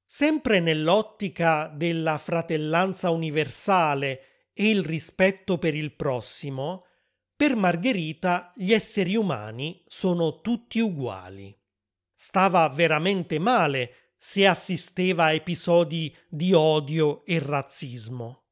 Sempre 0.04 0.60
nell'ottica 0.60 1.68
della 1.74 2.18
fratellanza 2.18 3.10
universale 3.10 4.50
e 4.52 4.68
il 4.68 4.84
rispetto 4.84 5.58
per 5.58 5.74
il 5.74 5.94
prossimo, 5.94 6.84
per 7.34 7.56
Margherita 7.56 8.52
gli 8.54 8.72
esseri 8.72 9.16
umani 9.16 9.82
sono 9.86 10.40
tutti 10.40 10.80
uguali. 10.80 11.58
Stava 12.14 12.68
veramente 12.68 13.38
male 13.38 14.12
se 14.16 14.46
assisteva 14.46 15.24
a 15.24 15.32
episodi 15.32 16.14
di 16.28 16.52
odio 16.52 17.24
e 17.24 17.40
razzismo. 17.40 18.44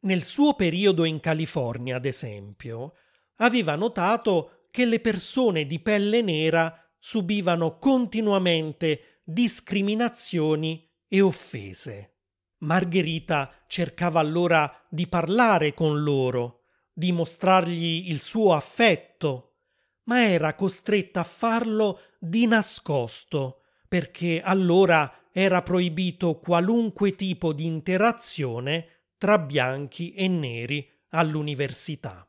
Nel 0.00 0.22
suo 0.24 0.54
periodo 0.54 1.04
in 1.04 1.20
California, 1.20 1.96
ad 1.96 2.04
esempio, 2.04 2.92
aveva 3.36 3.74
notato 3.74 4.66
che 4.70 4.84
le 4.84 5.00
persone 5.00 5.66
di 5.66 5.80
pelle 5.80 6.22
nera 6.22 6.76
subivano 6.98 7.78
continuamente 7.78 9.20
discriminazioni 9.24 10.88
e 11.06 11.20
offese. 11.20 12.14
Margherita 12.58 13.52
cercava 13.66 14.20
allora 14.20 14.84
di 14.88 15.06
parlare 15.06 15.74
con 15.74 16.02
loro, 16.02 16.62
di 16.92 17.12
mostrargli 17.12 18.10
il 18.10 18.20
suo 18.20 18.52
affetto, 18.52 19.58
ma 20.04 20.24
era 20.24 20.54
costretta 20.54 21.20
a 21.20 21.24
farlo 21.24 22.00
di 22.18 22.46
nascosto, 22.46 23.62
perché 23.86 24.40
allora 24.42 25.28
era 25.32 25.62
proibito 25.62 26.38
qualunque 26.38 27.14
tipo 27.16 27.52
di 27.52 27.66
interazione 27.66 28.88
tra 29.18 29.38
bianchi 29.38 30.12
e 30.12 30.28
neri 30.28 30.88
all'università. 31.10 32.28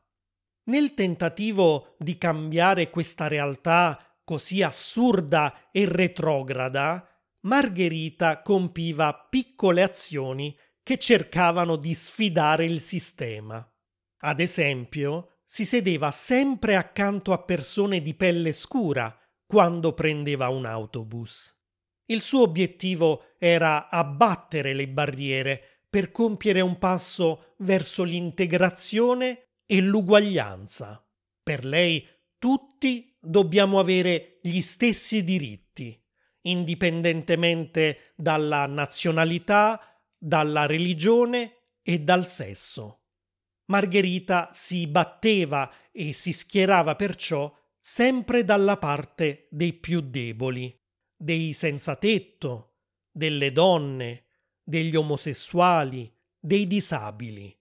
Nel 0.68 0.94
tentativo 0.94 1.94
di 1.98 2.18
cambiare 2.18 2.90
questa 2.90 3.28
realtà 3.28 4.00
così 4.24 4.62
assurda 4.62 5.68
e 5.70 5.86
retrograda, 5.86 7.08
Margherita 7.42 8.42
compiva 8.42 9.14
piccole 9.30 9.82
azioni 9.82 10.56
che 10.82 10.98
cercavano 10.98 11.76
di 11.76 11.94
sfidare 11.94 12.64
il 12.64 12.80
sistema. 12.80 13.64
Ad 14.22 14.40
esempio, 14.40 15.38
si 15.44 15.64
sedeva 15.64 16.10
sempre 16.10 16.74
accanto 16.74 17.32
a 17.32 17.42
persone 17.42 18.02
di 18.02 18.14
pelle 18.14 18.52
scura 18.52 19.16
quando 19.46 19.92
prendeva 19.92 20.48
un 20.48 20.64
autobus. 20.64 21.54
Il 22.06 22.22
suo 22.22 22.42
obiettivo 22.42 23.36
era 23.38 23.88
abbattere 23.88 24.74
le 24.74 24.88
barriere 24.88 25.84
per 25.88 26.10
compiere 26.10 26.60
un 26.60 26.78
passo 26.78 27.54
verso 27.58 28.02
l'integrazione 28.02 29.45
e 29.66 29.80
l'uguaglianza. 29.80 31.04
Per 31.42 31.64
lei 31.64 32.06
tutti 32.38 33.14
dobbiamo 33.20 33.78
avere 33.78 34.38
gli 34.40 34.60
stessi 34.60 35.24
diritti, 35.24 36.00
indipendentemente 36.42 38.12
dalla 38.16 38.66
nazionalità, 38.66 39.80
dalla 40.16 40.66
religione 40.66 41.72
e 41.82 42.00
dal 42.00 42.26
sesso. 42.26 43.02
Margherita 43.66 44.50
si 44.52 44.86
batteva 44.86 45.70
e 45.90 46.12
si 46.12 46.32
schierava 46.32 46.94
perciò 46.94 47.52
sempre 47.80 48.44
dalla 48.44 48.76
parte 48.76 49.48
dei 49.50 49.72
più 49.72 50.00
deboli, 50.00 50.76
dei 51.16 51.52
senza 51.52 51.96
tetto, 51.96 52.76
delle 53.10 53.50
donne, 53.52 54.26
degli 54.62 54.94
omosessuali, 54.94 56.12
dei 56.38 56.66
disabili. 56.66 57.56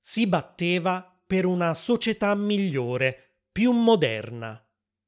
Si 0.00 0.26
batteva 0.26 1.17
per 1.28 1.44
una 1.44 1.74
società 1.74 2.34
migliore, 2.34 3.34
più 3.52 3.72
moderna, 3.72 4.58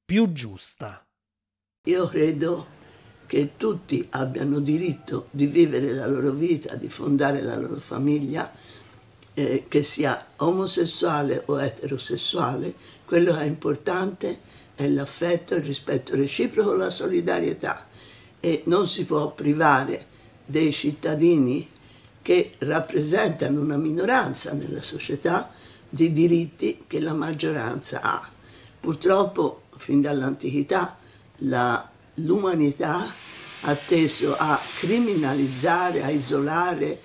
più 0.05 0.33
giusta. 0.33 1.03
Io 1.87 2.09
credo 2.09 2.67
che 3.25 3.53
tutti 3.57 4.07
abbiano 4.11 4.61
diritto 4.61 5.29
di 5.31 5.47
vivere 5.47 5.95
la 5.95 6.07
loro 6.07 6.33
vita, 6.33 6.75
di 6.75 6.91
fondare 6.91 7.41
la 7.41 7.57
loro 7.57 7.81
famiglia 7.81 8.53
eh, 9.33 9.65
che 9.67 9.83
sia 9.83 10.33
omosessuale 10.37 11.43
o 11.47 11.59
eterosessuale, 11.59 12.75
quello 13.07 13.33
che 13.33 13.41
è 13.41 13.45
importante 13.45 14.41
è 14.75 14.87
l'affetto, 14.89 15.55
il 15.55 15.65
rispetto 15.65 16.15
reciproco, 16.17 16.75
la 16.75 16.91
solidarietà 16.91 17.87
e 18.41 18.63
non 18.67 18.87
si 18.87 19.07
può 19.07 19.33
privare 19.33 20.05
dei 20.45 20.71
cittadini 20.71 21.67
che 22.21 22.57
rappresentano 22.59 23.59
una 23.59 23.79
minoranza 23.79 24.53
nella 24.53 24.83
società 24.83 25.51
di 25.91 26.13
diritti 26.13 26.85
che 26.87 27.01
la 27.01 27.13
maggioranza 27.13 28.01
ha. 28.01 28.29
Purtroppo 28.81 29.65
fin 29.77 30.01
dall'antichità 30.01 30.97
l'umanità 32.15 33.13
ha 33.63 33.75
teso 33.75 34.37
a 34.37 34.59
criminalizzare, 34.79 36.03
a 36.03 36.11
isolare, 36.11 37.01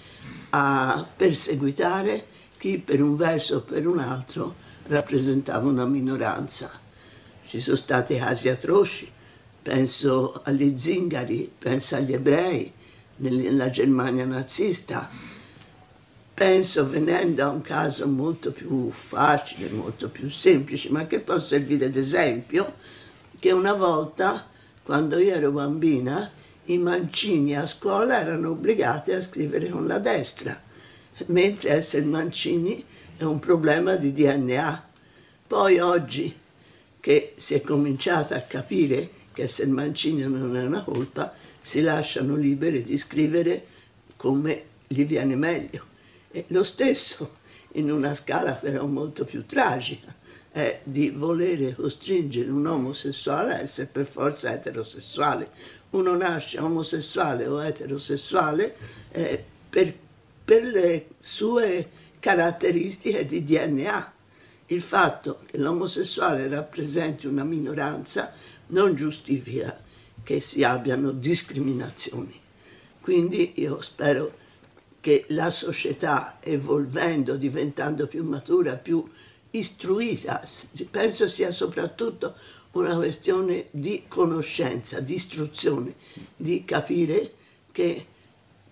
a 0.52 1.06
perseguitare 1.16 2.26
chi 2.58 2.78
per 2.78 3.02
un 3.02 3.18
verso 3.18 3.58
o 3.58 3.62
per 3.62 3.86
un 3.88 4.00
altro 4.00 4.56
rappresentava 4.88 5.68
una 5.68 5.86
minoranza. 5.86 6.72
Ci 7.46 7.60
sono 7.60 7.76
stati 7.76 8.18
casi 8.18 8.50
atroci, 8.50 9.12
penso 9.62 10.42
agli 10.44 10.78
zingari, 10.78 11.52
penso 11.58 11.96
agli 11.96 12.14
ebrei 12.14 12.72
nella 13.18 13.70
Germania 13.70 14.26
nazista, 14.26 15.10
penso 16.36 16.88
venendo 16.88 17.44
a 17.44 17.50
un 17.50 17.62
caso 17.62 18.06
molto 18.10 18.52
più 18.52 18.92
facile, 18.92 19.70
molto 19.70 20.10
più 20.10 20.30
semplice, 20.30 20.90
ma 20.90 21.08
che 21.08 21.22
può 21.22 21.40
servire 21.40 21.90
d'esempio, 21.90 22.74
che 23.40 23.54
una 23.54 23.74
volta, 23.74 24.46
quando 24.84 25.18
io 25.18 25.34
ero 25.34 25.52
bambina, 25.52 26.30
i 26.66 26.78
mancini 26.78 27.56
a 27.56 27.66
scuola 27.66 28.20
erano 28.20 28.50
obbligati 28.50 29.14
a 29.14 29.22
scrivere 29.22 29.70
con 29.70 29.88
la 29.88 29.98
destra, 29.98 30.62
mentre 31.28 31.70
essere 31.70 32.04
mancini 32.04 32.84
è 33.16 33.24
un 33.24 33.40
problema 33.40 33.96
di 33.96 34.12
DNA. 34.12 34.90
Poi 35.48 35.80
oggi 35.80 36.38
che 37.00 37.34
si 37.38 37.54
è 37.54 37.62
cominciato 37.62 38.34
a 38.34 38.40
capire 38.40 39.10
che 39.32 39.44
essere 39.44 39.70
mancini 39.70 40.24
non 40.24 40.58
è 40.58 40.66
una 40.66 40.84
colpa, 40.84 41.34
si 41.62 41.80
lasciano 41.82 42.36
liberi 42.36 42.84
di 42.84 42.98
scrivere 42.98 43.66
come 44.18 44.64
gli 44.86 45.06
viene 45.06 45.36
meglio. 45.36 45.94
E 46.36 46.44
lo 46.50 46.66
stesso, 46.66 47.38
in 47.76 47.90
una 47.90 48.14
scala 48.14 48.52
però 48.52 48.86
molto 48.88 49.24
più 49.24 49.46
tragica, 49.46 50.14
è 50.52 50.82
di 50.84 51.10
volere 51.10 51.76
costringere 51.76 52.50
un 52.50 52.68
omosessuale 52.68 53.54
a 53.54 53.60
essere 53.62 53.88
per 53.90 54.06
forza 54.06 54.54
eterosessuale 54.54 55.50
uno 55.92 56.14
nasce 56.18 56.60
omosessuale 56.60 57.48
o 57.48 57.64
eterosessuale 57.64 58.76
eh, 59.12 59.42
per, 59.70 59.94
per 60.44 60.64
le 60.64 61.08
sue 61.22 61.90
caratteristiche 62.20 63.26
di 63.26 63.46
DNA. 63.46 64.14
Il 64.68 64.82
fatto 64.82 65.40
che 65.46 65.58
l'omosessuale 65.58 66.50
rappresenti 66.50 67.28
una 67.28 67.46
minoranza 67.46 68.34
non 68.68 68.94
giustifica 68.96 69.82
che 70.22 70.42
si 70.42 70.64
abbiano 70.64 71.12
discriminazioni. 71.12 72.38
Quindi 73.00 73.54
io 73.56 73.82
spero 73.82 74.44
che 75.06 75.26
la 75.28 75.52
società 75.52 76.40
evolvendo, 76.42 77.36
diventando 77.36 78.08
più 78.08 78.24
matura, 78.24 78.76
più 78.76 79.08
istruita, 79.52 80.44
penso 80.90 81.28
sia 81.28 81.52
soprattutto 81.52 82.34
una 82.72 82.96
questione 82.96 83.68
di 83.70 84.06
conoscenza, 84.08 85.00
di 85.02 85.14
istruzione, 85.14 85.94
di 86.36 86.66
capire 86.66 87.34
che 87.72 88.04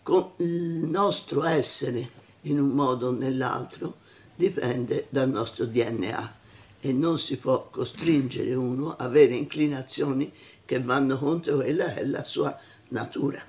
con 0.01 0.31
il 0.37 0.49
nostro 0.49 1.43
essere 1.43 2.09
in 2.41 2.59
un 2.59 2.69
modo 2.69 3.09
o 3.09 3.11
nell'altro 3.11 3.97
dipende 4.35 5.05
dal 5.09 5.29
nostro 5.29 5.65
DNA 5.65 6.35
e 6.79 6.93
non 6.93 7.19
si 7.19 7.37
può 7.37 7.69
costringere 7.69 8.55
uno 8.55 8.95
a 8.95 9.03
avere 9.03 9.35
inclinazioni 9.35 10.33
che 10.65 10.79
vanno 10.79 11.19
contro 11.19 11.57
quella 11.57 11.93
che 11.93 11.99
è 11.99 12.05
la 12.05 12.23
sua 12.23 12.59
natura. 12.87 13.39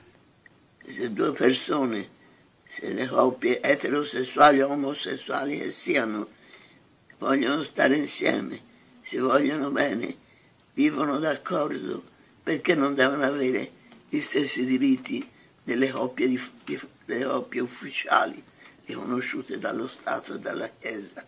Se 0.87 1.11
due 1.11 1.33
persone, 1.33 2.15
se 2.75 2.93
le 2.93 3.07
coppie 3.07 3.63
eterosessuali 3.63 4.61
o 4.61 4.69
omosessuali 4.69 5.59
che 5.59 5.71
siano, 5.71 6.29
vogliono 7.19 7.63
stare 7.63 7.95
insieme, 7.95 8.61
si 9.03 9.19
vogliono 9.19 9.71
bene, 9.71 10.17
vivono 10.73 11.19
d'accordo 11.21 12.03
perché 12.43 12.75
non 12.75 12.97
devono 12.97 13.23
avere 13.25 13.71
gli 14.09 14.19
stessi 14.19 14.65
diritti 14.65 15.25
delle 15.63 15.93
coppie, 15.93 16.27
di, 16.27 16.41
delle 17.05 17.25
coppie 17.27 17.61
ufficiali 17.61 18.43
riconosciute 18.87 19.59
dallo 19.59 19.87
Stato 19.87 20.35
e 20.35 20.41
dalla 20.41 20.69
Chiesa. 20.69 21.25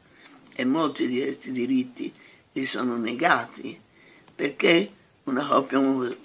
E 0.53 0.65
molti 0.65 1.07
di 1.07 1.21
questi 1.21 1.53
diritti 1.53 2.13
li 2.53 2.65
sono 2.67 2.97
negati, 2.97 3.79
perché 4.35 4.91
una 5.25 5.47
coppia 5.47 5.79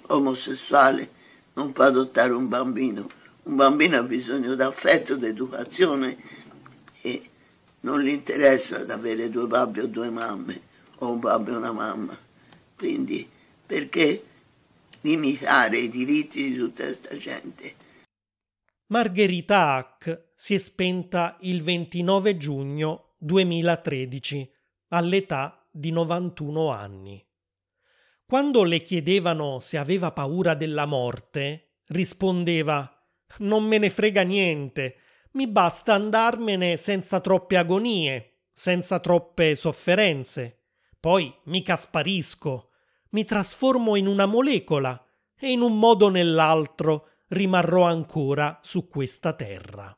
omosessuale 0.06 1.10
non 1.52 1.72
può 1.72 1.84
adottare 1.84 2.32
un 2.32 2.48
bambino. 2.48 3.20
Un 3.44 3.56
bambino 3.56 3.98
ha 3.98 4.02
bisogno 4.02 4.54
d'affetto, 4.54 5.16
d'educazione 5.16 6.16
e 7.00 7.30
non 7.80 8.00
gli 8.00 8.08
interessa 8.08 8.78
ad 8.78 8.90
avere 8.90 9.28
due 9.30 9.46
babbi 9.46 9.80
o 9.80 9.86
due 9.86 10.10
mamme, 10.10 10.60
o 10.98 11.10
un 11.10 11.18
babbo 11.18 11.50
e 11.50 11.56
una 11.56 11.72
mamma. 11.72 12.16
Quindi 12.76 13.28
perché 13.66 14.24
limitare 15.00 15.78
i 15.78 15.88
diritti 15.88 16.50
di 16.50 16.56
tutta 16.56 16.84
questa 16.84 17.16
gente? 17.16 17.74
Margherita 18.86 19.74
Hack 19.74 20.28
si 20.34 20.54
è 20.54 20.58
spenta 20.58 21.36
il 21.40 21.62
29 21.62 22.36
giugno 22.36 23.14
2013 23.18 24.52
all'età 24.88 25.66
di 25.70 25.90
91 25.90 26.70
anni. 26.70 27.24
Quando 28.24 28.62
le 28.62 28.82
chiedevano 28.82 29.60
se 29.60 29.78
aveva 29.78 30.12
paura 30.12 30.54
della 30.54 30.86
morte, 30.86 31.78
rispondeva 31.86 33.01
Non 33.38 33.64
me 33.64 33.78
ne 33.78 33.90
frega 33.90 34.22
niente, 34.22 34.96
mi 35.32 35.46
basta 35.46 35.94
andarmene 35.94 36.76
senza 36.76 37.20
troppe 37.20 37.56
agonie, 37.56 38.44
senza 38.52 39.00
troppe 39.00 39.56
sofferenze. 39.56 40.64
Poi 41.00 41.34
mica 41.44 41.76
sparisco, 41.76 42.70
mi 43.10 43.24
trasformo 43.24 43.96
in 43.96 44.06
una 44.06 44.26
molecola 44.26 45.02
e 45.38 45.50
in 45.50 45.60
un 45.60 45.78
modo 45.78 46.06
o 46.06 46.10
nell'altro 46.10 47.08
rimarrò 47.28 47.84
ancora 47.84 48.60
su 48.62 48.88
questa 48.88 49.32
terra. 49.32 49.96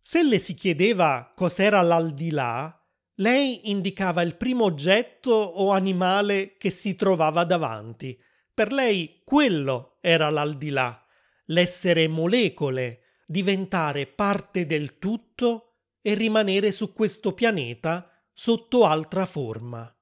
Se 0.00 0.22
le 0.22 0.38
si 0.38 0.54
chiedeva 0.54 1.32
cos'era 1.34 1.82
l'aldilà, 1.82 2.80
lei 3.16 3.70
indicava 3.70 4.22
il 4.22 4.36
primo 4.36 4.64
oggetto 4.64 5.32
o 5.32 5.70
animale 5.70 6.56
che 6.56 6.70
si 6.70 6.94
trovava 6.94 7.44
davanti. 7.44 8.18
Per 8.52 8.72
lei 8.72 9.22
quello 9.24 9.98
era 10.00 10.30
l'aldilà, 10.30 11.05
l'essere 11.46 12.08
molecole, 12.08 13.00
diventare 13.26 14.06
parte 14.06 14.66
del 14.66 14.98
tutto 14.98 15.74
e 16.00 16.14
rimanere 16.14 16.72
su 16.72 16.92
questo 16.92 17.32
pianeta 17.32 18.10
sotto 18.32 18.84
altra 18.84 19.26
forma. 19.26 19.92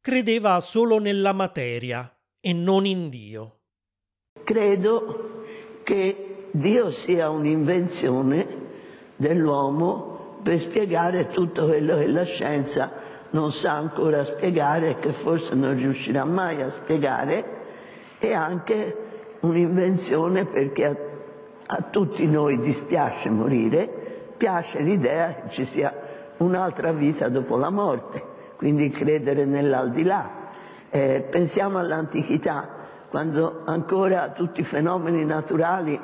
Credeva 0.00 0.60
solo 0.60 0.98
nella 0.98 1.32
materia 1.32 2.14
e 2.40 2.52
non 2.52 2.84
in 2.86 3.08
Dio. 3.08 3.60
Credo 4.44 5.44
che 5.84 6.48
Dio 6.50 6.90
sia 6.90 7.30
un'invenzione 7.30 8.66
dell'uomo 9.16 10.40
per 10.42 10.58
spiegare 10.60 11.28
tutto 11.28 11.66
quello 11.66 11.98
che 11.98 12.06
la 12.06 12.24
scienza 12.24 12.92
non 13.30 13.52
sa 13.52 13.72
ancora 13.72 14.24
spiegare 14.24 14.90
e 14.90 14.98
che 14.98 15.12
forse 15.12 15.54
non 15.54 15.74
riuscirà 15.76 16.24
mai 16.24 16.62
a 16.62 16.70
spiegare, 16.70 17.56
e 18.18 18.32
anche 18.32 19.07
un'invenzione 19.40 20.46
perché 20.46 20.84
a, 20.84 20.96
a 21.66 21.82
tutti 21.90 22.26
noi 22.26 22.58
dispiace 22.60 23.30
morire, 23.30 24.32
piace 24.36 24.80
l'idea 24.80 25.34
che 25.34 25.50
ci 25.50 25.64
sia 25.64 25.92
un'altra 26.38 26.92
vita 26.92 27.28
dopo 27.28 27.56
la 27.56 27.70
morte, 27.70 28.22
quindi 28.56 28.90
credere 28.90 29.44
nell'aldilà. 29.44 30.46
Eh, 30.90 31.26
pensiamo 31.30 31.78
all'antichità, 31.78 32.76
quando 33.10 33.62
ancora 33.64 34.30
tutti 34.30 34.60
i 34.60 34.64
fenomeni 34.64 35.24
naturali 35.24 35.98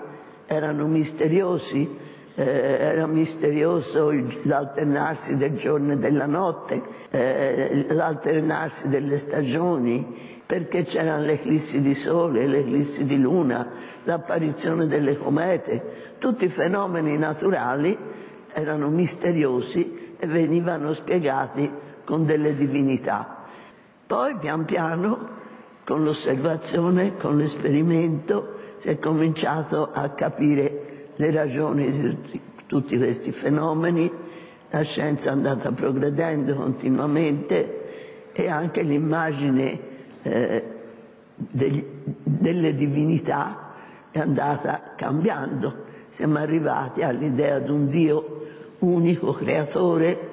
erano 0.47 0.87
misteriosi, 0.87 1.99
eh, 2.35 2.43
era 2.43 3.07
misterioso 3.07 4.11
l'alternarsi 4.43 5.37
del 5.37 5.57
giorno 5.57 5.93
e 5.93 5.97
della 5.97 6.27
notte, 6.27 6.83
eh, 7.11 7.87
l'alternarsi 7.89 8.89
delle 8.89 9.19
stagioni, 9.19 10.34
perché 10.55 10.85
c'erano 10.85 11.25
le 11.25 11.33
eclissi 11.33 11.81
di 11.81 11.95
sole, 11.95 12.47
le 12.47 12.61
eclissi 12.61 13.05
di 13.05 13.19
luna, 13.19 13.73
l'apparizione 14.05 14.87
delle 14.87 15.17
comete, 15.19 16.13
tutti 16.19 16.45
i 16.45 16.51
fenomeni 16.51 17.19
naturali 17.19 17.99
erano 18.53 18.89
misteriosi 18.89 20.15
e 20.17 20.27
venivano 20.29 20.93
spiegati 20.93 21.69
con 22.05 22.25
delle 22.25 22.55
divinità. 22.55 23.47
Poi 24.07 24.37
pian 24.37 24.65
piano, 24.65 25.29
con 25.85 26.05
l'osservazione, 26.05 27.17
con 27.17 27.37
l'esperimento, 27.37 28.77
si 28.79 28.91
è 28.91 28.99
cominciato 29.01 29.91
a 29.93 30.11
capire 30.11 31.09
le 31.17 31.31
ragioni 31.33 31.91
di 31.91 32.01
tutti, 32.01 32.41
tutti 32.67 32.97
questi 32.97 33.33
fenomeni, 33.33 34.09
la 34.71 34.83
scienza 34.83 35.31
è 35.31 35.33
andata 35.33 35.73
progredendo 35.73 36.55
continuamente 36.55 38.31
e 38.33 38.47
anche 38.47 38.83
l'immagine 38.83 39.94
eh, 40.25 40.65
degli, 41.35 41.85
delle 42.23 42.75
divinità 42.75 44.09
è 44.11 44.19
andata 44.19 44.95
cambiando. 44.97 45.93
Siamo 46.11 46.39
arrivati 46.39 47.03
all'idea 47.03 47.59
di 47.59 47.71
un 47.71 47.89
Dio 47.89 48.77
unico, 48.81 49.33
creatore. 49.33 50.33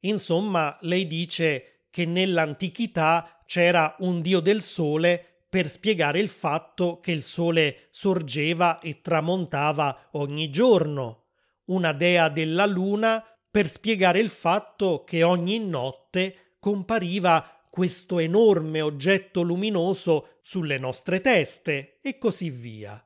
Insomma, 0.00 0.76
lei 0.80 1.06
dice 1.06 1.84
che 1.90 2.04
nell'antichità 2.04 3.42
c'era 3.46 3.94
un 4.00 4.20
Dio 4.20 4.40
del 4.40 4.62
sole 4.62 5.44
per 5.48 5.68
spiegare 5.68 6.18
il 6.18 6.28
fatto 6.28 6.98
che 7.00 7.12
il 7.12 7.22
sole 7.22 7.88
sorgeva 7.90 8.80
e 8.80 9.00
tramontava 9.00 10.08
ogni 10.12 10.50
giorno, 10.50 11.26
una 11.66 11.92
dea 11.92 12.28
della 12.28 12.66
luna 12.66 13.24
per 13.48 13.68
spiegare 13.68 14.18
il 14.18 14.30
fatto 14.30 15.04
che 15.04 15.22
ogni 15.22 15.60
notte 15.60 16.56
compariva 16.58 17.53
questo 17.74 18.20
enorme 18.20 18.80
oggetto 18.80 19.42
luminoso 19.42 20.38
sulle 20.42 20.78
nostre 20.78 21.20
teste 21.20 21.98
e 22.02 22.18
così 22.18 22.48
via. 22.48 23.04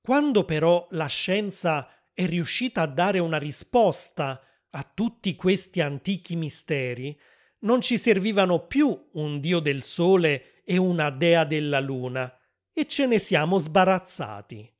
Quando 0.00 0.44
però 0.44 0.86
la 0.90 1.06
scienza 1.06 1.88
è 2.14 2.24
riuscita 2.24 2.82
a 2.82 2.86
dare 2.86 3.18
una 3.18 3.36
risposta 3.36 4.40
a 4.70 4.90
tutti 4.94 5.34
questi 5.34 5.80
antichi 5.80 6.36
misteri, 6.36 7.18
non 7.62 7.80
ci 7.80 7.98
servivano 7.98 8.68
più 8.68 9.08
un 9.14 9.40
dio 9.40 9.58
del 9.58 9.82
sole 9.82 10.62
e 10.62 10.76
una 10.76 11.10
dea 11.10 11.42
della 11.42 11.80
luna, 11.80 12.32
e 12.72 12.86
ce 12.86 13.06
ne 13.06 13.18
siamo 13.18 13.58
sbarazzati. 13.58 14.72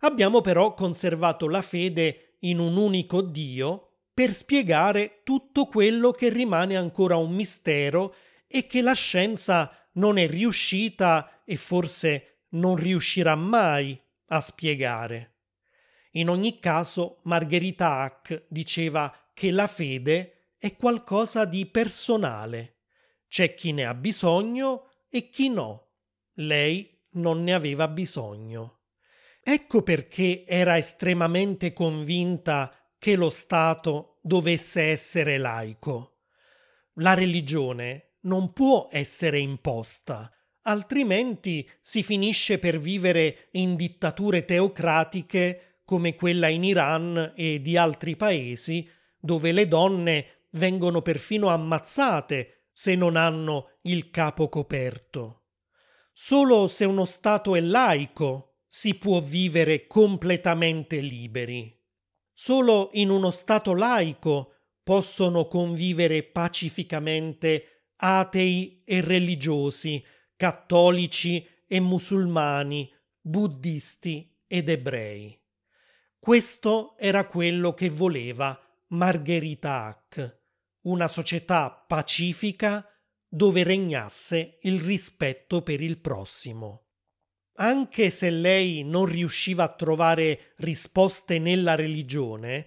Abbiamo 0.00 0.42
però 0.42 0.74
conservato 0.74 1.48
la 1.48 1.62
fede 1.62 2.36
in 2.40 2.58
un 2.58 2.76
unico 2.76 3.22
Dio 3.22 4.00
per 4.12 4.34
spiegare 4.34 5.22
tutto 5.24 5.64
quello 5.64 6.10
che 6.10 6.28
rimane 6.28 6.76
ancora 6.76 7.16
un 7.16 7.32
mistero 7.34 8.14
e 8.54 8.68
che 8.68 8.82
la 8.82 8.92
scienza 8.92 9.88
non 9.94 10.16
è 10.16 10.28
riuscita 10.28 11.42
e 11.44 11.56
forse 11.56 12.42
non 12.50 12.76
riuscirà 12.76 13.34
mai 13.34 14.00
a 14.26 14.40
spiegare. 14.40 15.38
In 16.12 16.28
ogni 16.28 16.60
caso, 16.60 17.18
Margherita 17.24 18.02
Hack 18.02 18.44
diceva 18.48 19.12
che 19.34 19.50
la 19.50 19.66
fede 19.66 20.50
è 20.56 20.76
qualcosa 20.76 21.44
di 21.46 21.66
personale. 21.66 22.82
C'è 23.26 23.54
chi 23.54 23.72
ne 23.72 23.86
ha 23.86 23.94
bisogno 23.94 24.88
e 25.08 25.30
chi 25.30 25.48
no. 25.48 25.88
Lei 26.34 27.06
non 27.14 27.42
ne 27.42 27.54
aveva 27.54 27.88
bisogno. 27.88 28.82
Ecco 29.42 29.82
perché 29.82 30.44
era 30.46 30.78
estremamente 30.78 31.72
convinta 31.72 32.72
che 33.00 33.16
lo 33.16 33.30
Stato 33.30 34.20
dovesse 34.22 34.82
essere 34.82 35.38
laico. 35.38 36.20
La 36.98 37.14
religione 37.14 38.03
non 38.24 38.52
può 38.52 38.88
essere 38.90 39.38
imposta, 39.38 40.30
altrimenti 40.62 41.68
si 41.80 42.02
finisce 42.02 42.58
per 42.58 42.78
vivere 42.78 43.48
in 43.52 43.76
dittature 43.76 44.44
teocratiche 44.44 45.80
come 45.84 46.14
quella 46.14 46.48
in 46.48 46.64
Iran 46.64 47.32
e 47.34 47.60
di 47.60 47.76
altri 47.76 48.16
paesi, 48.16 48.88
dove 49.18 49.52
le 49.52 49.68
donne 49.68 50.46
vengono 50.50 51.02
perfino 51.02 51.48
ammazzate 51.48 52.68
se 52.72 52.94
non 52.94 53.16
hanno 53.16 53.78
il 53.82 54.10
capo 54.10 54.48
coperto. 54.48 55.42
Solo 56.12 56.68
se 56.68 56.84
uno 56.84 57.04
Stato 57.04 57.54
è 57.54 57.60
laico 57.60 58.58
si 58.66 58.94
può 58.94 59.20
vivere 59.20 59.86
completamente 59.86 61.00
liberi. 61.00 61.72
Solo 62.32 62.90
in 62.94 63.10
uno 63.10 63.30
Stato 63.30 63.74
laico 63.74 64.54
possono 64.82 65.46
convivere 65.46 66.22
pacificamente 66.22 67.73
atei 67.96 68.82
e 68.84 69.00
religiosi, 69.00 70.04
cattolici 70.36 71.46
e 71.66 71.80
musulmani, 71.80 72.92
buddisti 73.20 74.30
ed 74.46 74.68
ebrei. 74.68 75.38
Questo 76.18 76.96
era 76.98 77.26
quello 77.26 77.74
che 77.74 77.90
voleva 77.90 78.58
Margherita 78.88 79.84
Hack 79.84 80.42
una 80.84 81.08
società 81.08 81.70
pacifica 81.70 82.86
dove 83.28 83.62
regnasse 83.62 84.58
il 84.62 84.80
rispetto 84.80 85.62
per 85.62 85.80
il 85.80 85.98
prossimo. 85.98 86.82
Anche 87.56 88.10
se 88.10 88.30
lei 88.30 88.82
non 88.84 89.06
riusciva 89.06 89.64
a 89.64 89.74
trovare 89.74 90.54
risposte 90.58 91.38
nella 91.38 91.74
religione, 91.74 92.66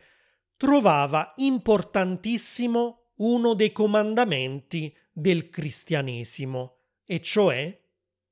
trovava 0.55 1.33
importantissimo 1.37 3.11
uno 3.17 3.53
dei 3.53 3.71
comandamenti 3.71 4.95
del 5.19 5.49
cristianesimo, 5.49 6.81
e 7.03 7.19
cioè 7.21 7.75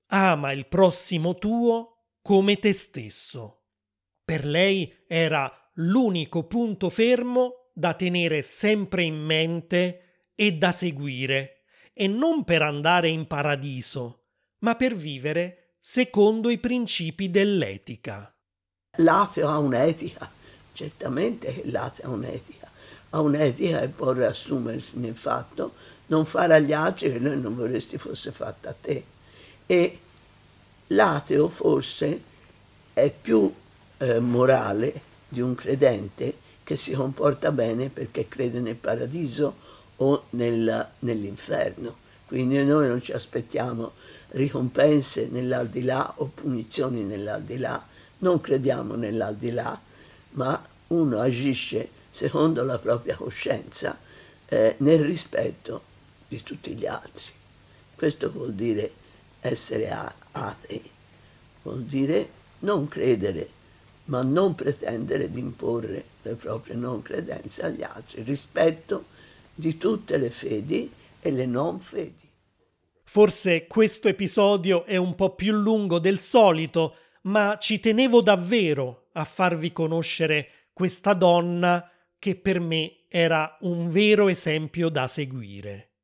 ama 0.09 0.51
il 0.51 0.67
prossimo 0.67 1.35
tuo 1.35 2.09
come 2.21 2.59
te 2.59 2.73
stesso. 2.73 3.63
Per 4.23 4.45
lei 4.45 4.93
era 5.07 5.51
l'unico 5.75 6.45
punto 6.45 6.91
fermo 6.91 7.69
da 7.73 7.95
tenere 7.95 8.43
sempre 8.43 9.01
in 9.01 9.15
mente 9.15 10.27
e 10.35 10.53
da 10.53 10.71
seguire, 10.71 11.63
e 11.91 12.07
non 12.07 12.43
per 12.43 12.61
andare 12.61 13.09
in 13.09 13.25
paradiso, 13.25 14.27
ma 14.59 14.75
per 14.75 14.95
vivere 14.95 15.77
secondo 15.79 16.51
i 16.51 16.59
principi 16.59 17.31
dell'etica. 17.31 18.31
L'ateo 18.97 19.49
ha 19.49 19.57
un'etica, 19.57 20.31
certamente 20.73 21.51
che 21.51 21.63
l'ateo 21.65 22.11
ha 22.11 22.13
un'etica, 22.13 22.71
ha 23.09 23.21
un'etica 23.21 23.81
e 23.81 23.87
può 23.87 24.11
riassumersi 24.11 24.99
nel 24.99 25.15
fatto 25.15 25.93
non 26.07 26.25
fare 26.25 26.55
agli 26.55 26.73
altri 26.73 27.11
che 27.11 27.19
noi 27.19 27.39
non 27.39 27.55
vorresti 27.55 27.97
fosse 27.97 28.31
fatta 28.31 28.69
a 28.69 28.75
te. 28.79 29.03
E 29.65 29.99
l'ateo 30.87 31.47
forse 31.49 32.21
è 32.93 33.09
più 33.09 33.51
eh, 33.97 34.19
morale 34.19 35.01
di 35.27 35.41
un 35.41 35.55
credente 35.55 36.43
che 36.63 36.75
si 36.75 36.93
comporta 36.93 37.51
bene 37.51 37.89
perché 37.89 38.27
crede 38.27 38.59
nel 38.59 38.75
paradiso 38.75 39.55
o 39.97 40.25
nel, 40.31 40.87
nell'inferno. 40.99 42.03
Quindi 42.25 42.63
noi 42.63 42.87
non 42.87 43.01
ci 43.01 43.11
aspettiamo 43.11 43.93
ricompense 44.29 45.27
nell'aldilà 45.31 46.13
o 46.17 46.31
punizioni 46.33 47.03
nell'aldilà, 47.03 47.85
non 48.19 48.41
crediamo 48.41 48.95
nell'aldilà, 48.95 49.79
ma 50.31 50.61
uno 50.87 51.19
agisce 51.19 51.87
secondo 52.09 52.63
la 52.63 52.79
propria 52.79 53.15
coscienza 53.15 53.97
eh, 54.47 54.75
nel 54.79 55.03
rispetto 55.03 55.93
di 56.35 56.43
tutti 56.43 56.71
gli 56.73 56.85
altri. 56.85 57.23
Questo 57.95 58.29
vuol 58.29 58.53
dire 58.53 58.91
essere 59.39 59.89
atei, 60.31 60.89
vuol 61.61 61.83
dire 61.83 62.29
non 62.59 62.87
credere, 62.87 63.49
ma 64.05 64.21
non 64.21 64.53
pretendere 64.53 65.31
di 65.31 65.39
imporre 65.39 66.03
le 66.21 66.33
proprie 66.33 66.75
non 66.75 67.01
credenze 67.01 67.63
agli 67.63 67.83
altri, 67.83 68.23
rispetto 68.23 69.05
di 69.53 69.77
tutte 69.77 70.17
le 70.17 70.29
fedi 70.29 70.91
e 71.21 71.31
le 71.31 71.45
non 71.45 71.79
fedi. 71.79 72.23
Forse 73.03 73.67
questo 73.67 74.07
episodio 74.07 74.83
è 74.83 74.97
un 74.97 75.15
po' 75.15 75.35
più 75.35 75.53
lungo 75.53 75.99
del 75.99 76.19
solito, 76.19 76.95
ma 77.23 77.57
ci 77.59 77.79
tenevo 77.79 78.21
davvero 78.21 79.07
a 79.13 79.23
farvi 79.23 79.71
conoscere 79.71 80.49
questa 80.73 81.13
donna 81.13 81.89
che 82.19 82.35
per 82.35 82.59
me 82.59 83.05
era 83.07 83.57
un 83.61 83.89
vero 83.89 84.27
esempio 84.27 84.89
da 84.89 85.07
seguire. 85.07 85.94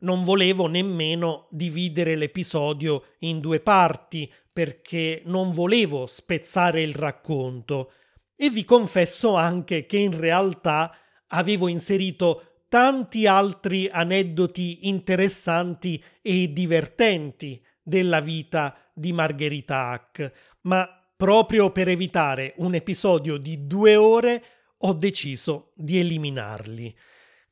Non 0.00 0.24
volevo 0.24 0.66
nemmeno 0.66 1.46
dividere 1.50 2.16
l'episodio 2.16 3.04
in 3.20 3.40
due 3.40 3.60
parti 3.60 4.30
perché 4.52 5.22
non 5.26 5.52
volevo 5.52 6.06
spezzare 6.06 6.82
il 6.82 6.94
racconto 6.94 7.92
e 8.34 8.48
vi 8.50 8.64
confesso 8.64 9.34
anche 9.34 9.84
che 9.84 9.98
in 9.98 10.18
realtà 10.18 10.94
avevo 11.28 11.68
inserito 11.68 12.62
tanti 12.68 13.26
altri 13.26 13.88
aneddoti 13.90 14.88
interessanti 14.88 16.02
e 16.22 16.52
divertenti 16.52 17.62
della 17.82 18.20
vita 18.20 18.76
di 18.94 19.12
Margherita 19.12 19.88
Hack, 19.88 20.32
ma 20.62 20.88
proprio 21.16 21.70
per 21.70 21.88
evitare 21.88 22.54
un 22.58 22.74
episodio 22.74 23.36
di 23.36 23.66
due 23.66 23.96
ore 23.96 24.42
ho 24.78 24.94
deciso 24.94 25.72
di 25.74 25.98
eliminarli. 25.98 26.96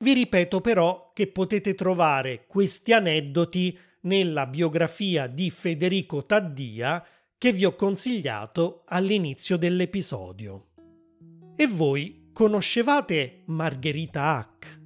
Vi 0.01 0.13
ripeto 0.13 0.61
però 0.61 1.11
che 1.13 1.27
potete 1.27 1.75
trovare 1.75 2.47
questi 2.47 2.93
aneddoti 2.93 3.77
nella 4.03 4.47
biografia 4.47 5.27
di 5.27 5.51
Federico 5.51 6.25
Taddia 6.25 7.05
che 7.37 7.53
vi 7.53 7.65
ho 7.65 7.75
consigliato 7.75 8.85
all'inizio 8.87 9.57
dell'episodio. 9.57 10.67
E 11.57 11.67
voi 11.67 12.31
conoscevate 12.33 13.43
Margherita 13.47 14.37
Hack? 14.37 14.81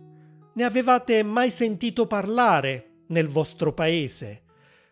Ne 0.55 0.65
avevate 0.65 1.23
mai 1.23 1.51
sentito 1.51 2.07
parlare 2.07 3.03
nel 3.09 3.29
vostro 3.29 3.75
paese? 3.75 4.45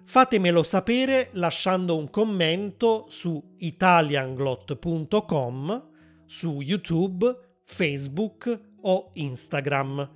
Fatemelo 0.04 0.62
sapere 0.62 1.30
lasciando 1.33 1.96
un 1.96 2.11
commento 2.11 3.06
su 3.09 3.54
italianglot.com, 3.56 5.88
su 6.26 6.61
YouTube, 6.61 7.38
Facebook 7.64 8.68
o 8.82 9.10
Instagram. 9.14 10.08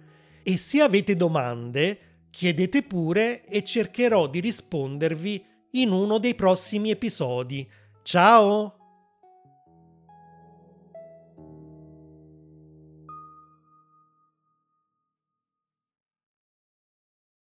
E 0.42 0.56
se 0.56 0.80
avete 0.80 1.16
domande, 1.16 1.98
chiedete 2.30 2.82
pure 2.82 3.44
e 3.44 3.62
cercherò 3.64 4.26
di 4.28 4.40
rispondervi 4.40 5.44
in 5.72 5.90
uno 5.90 6.18
dei 6.18 6.34
prossimi 6.34 6.90
episodi. 6.90 7.68
Ciao! 8.02 8.83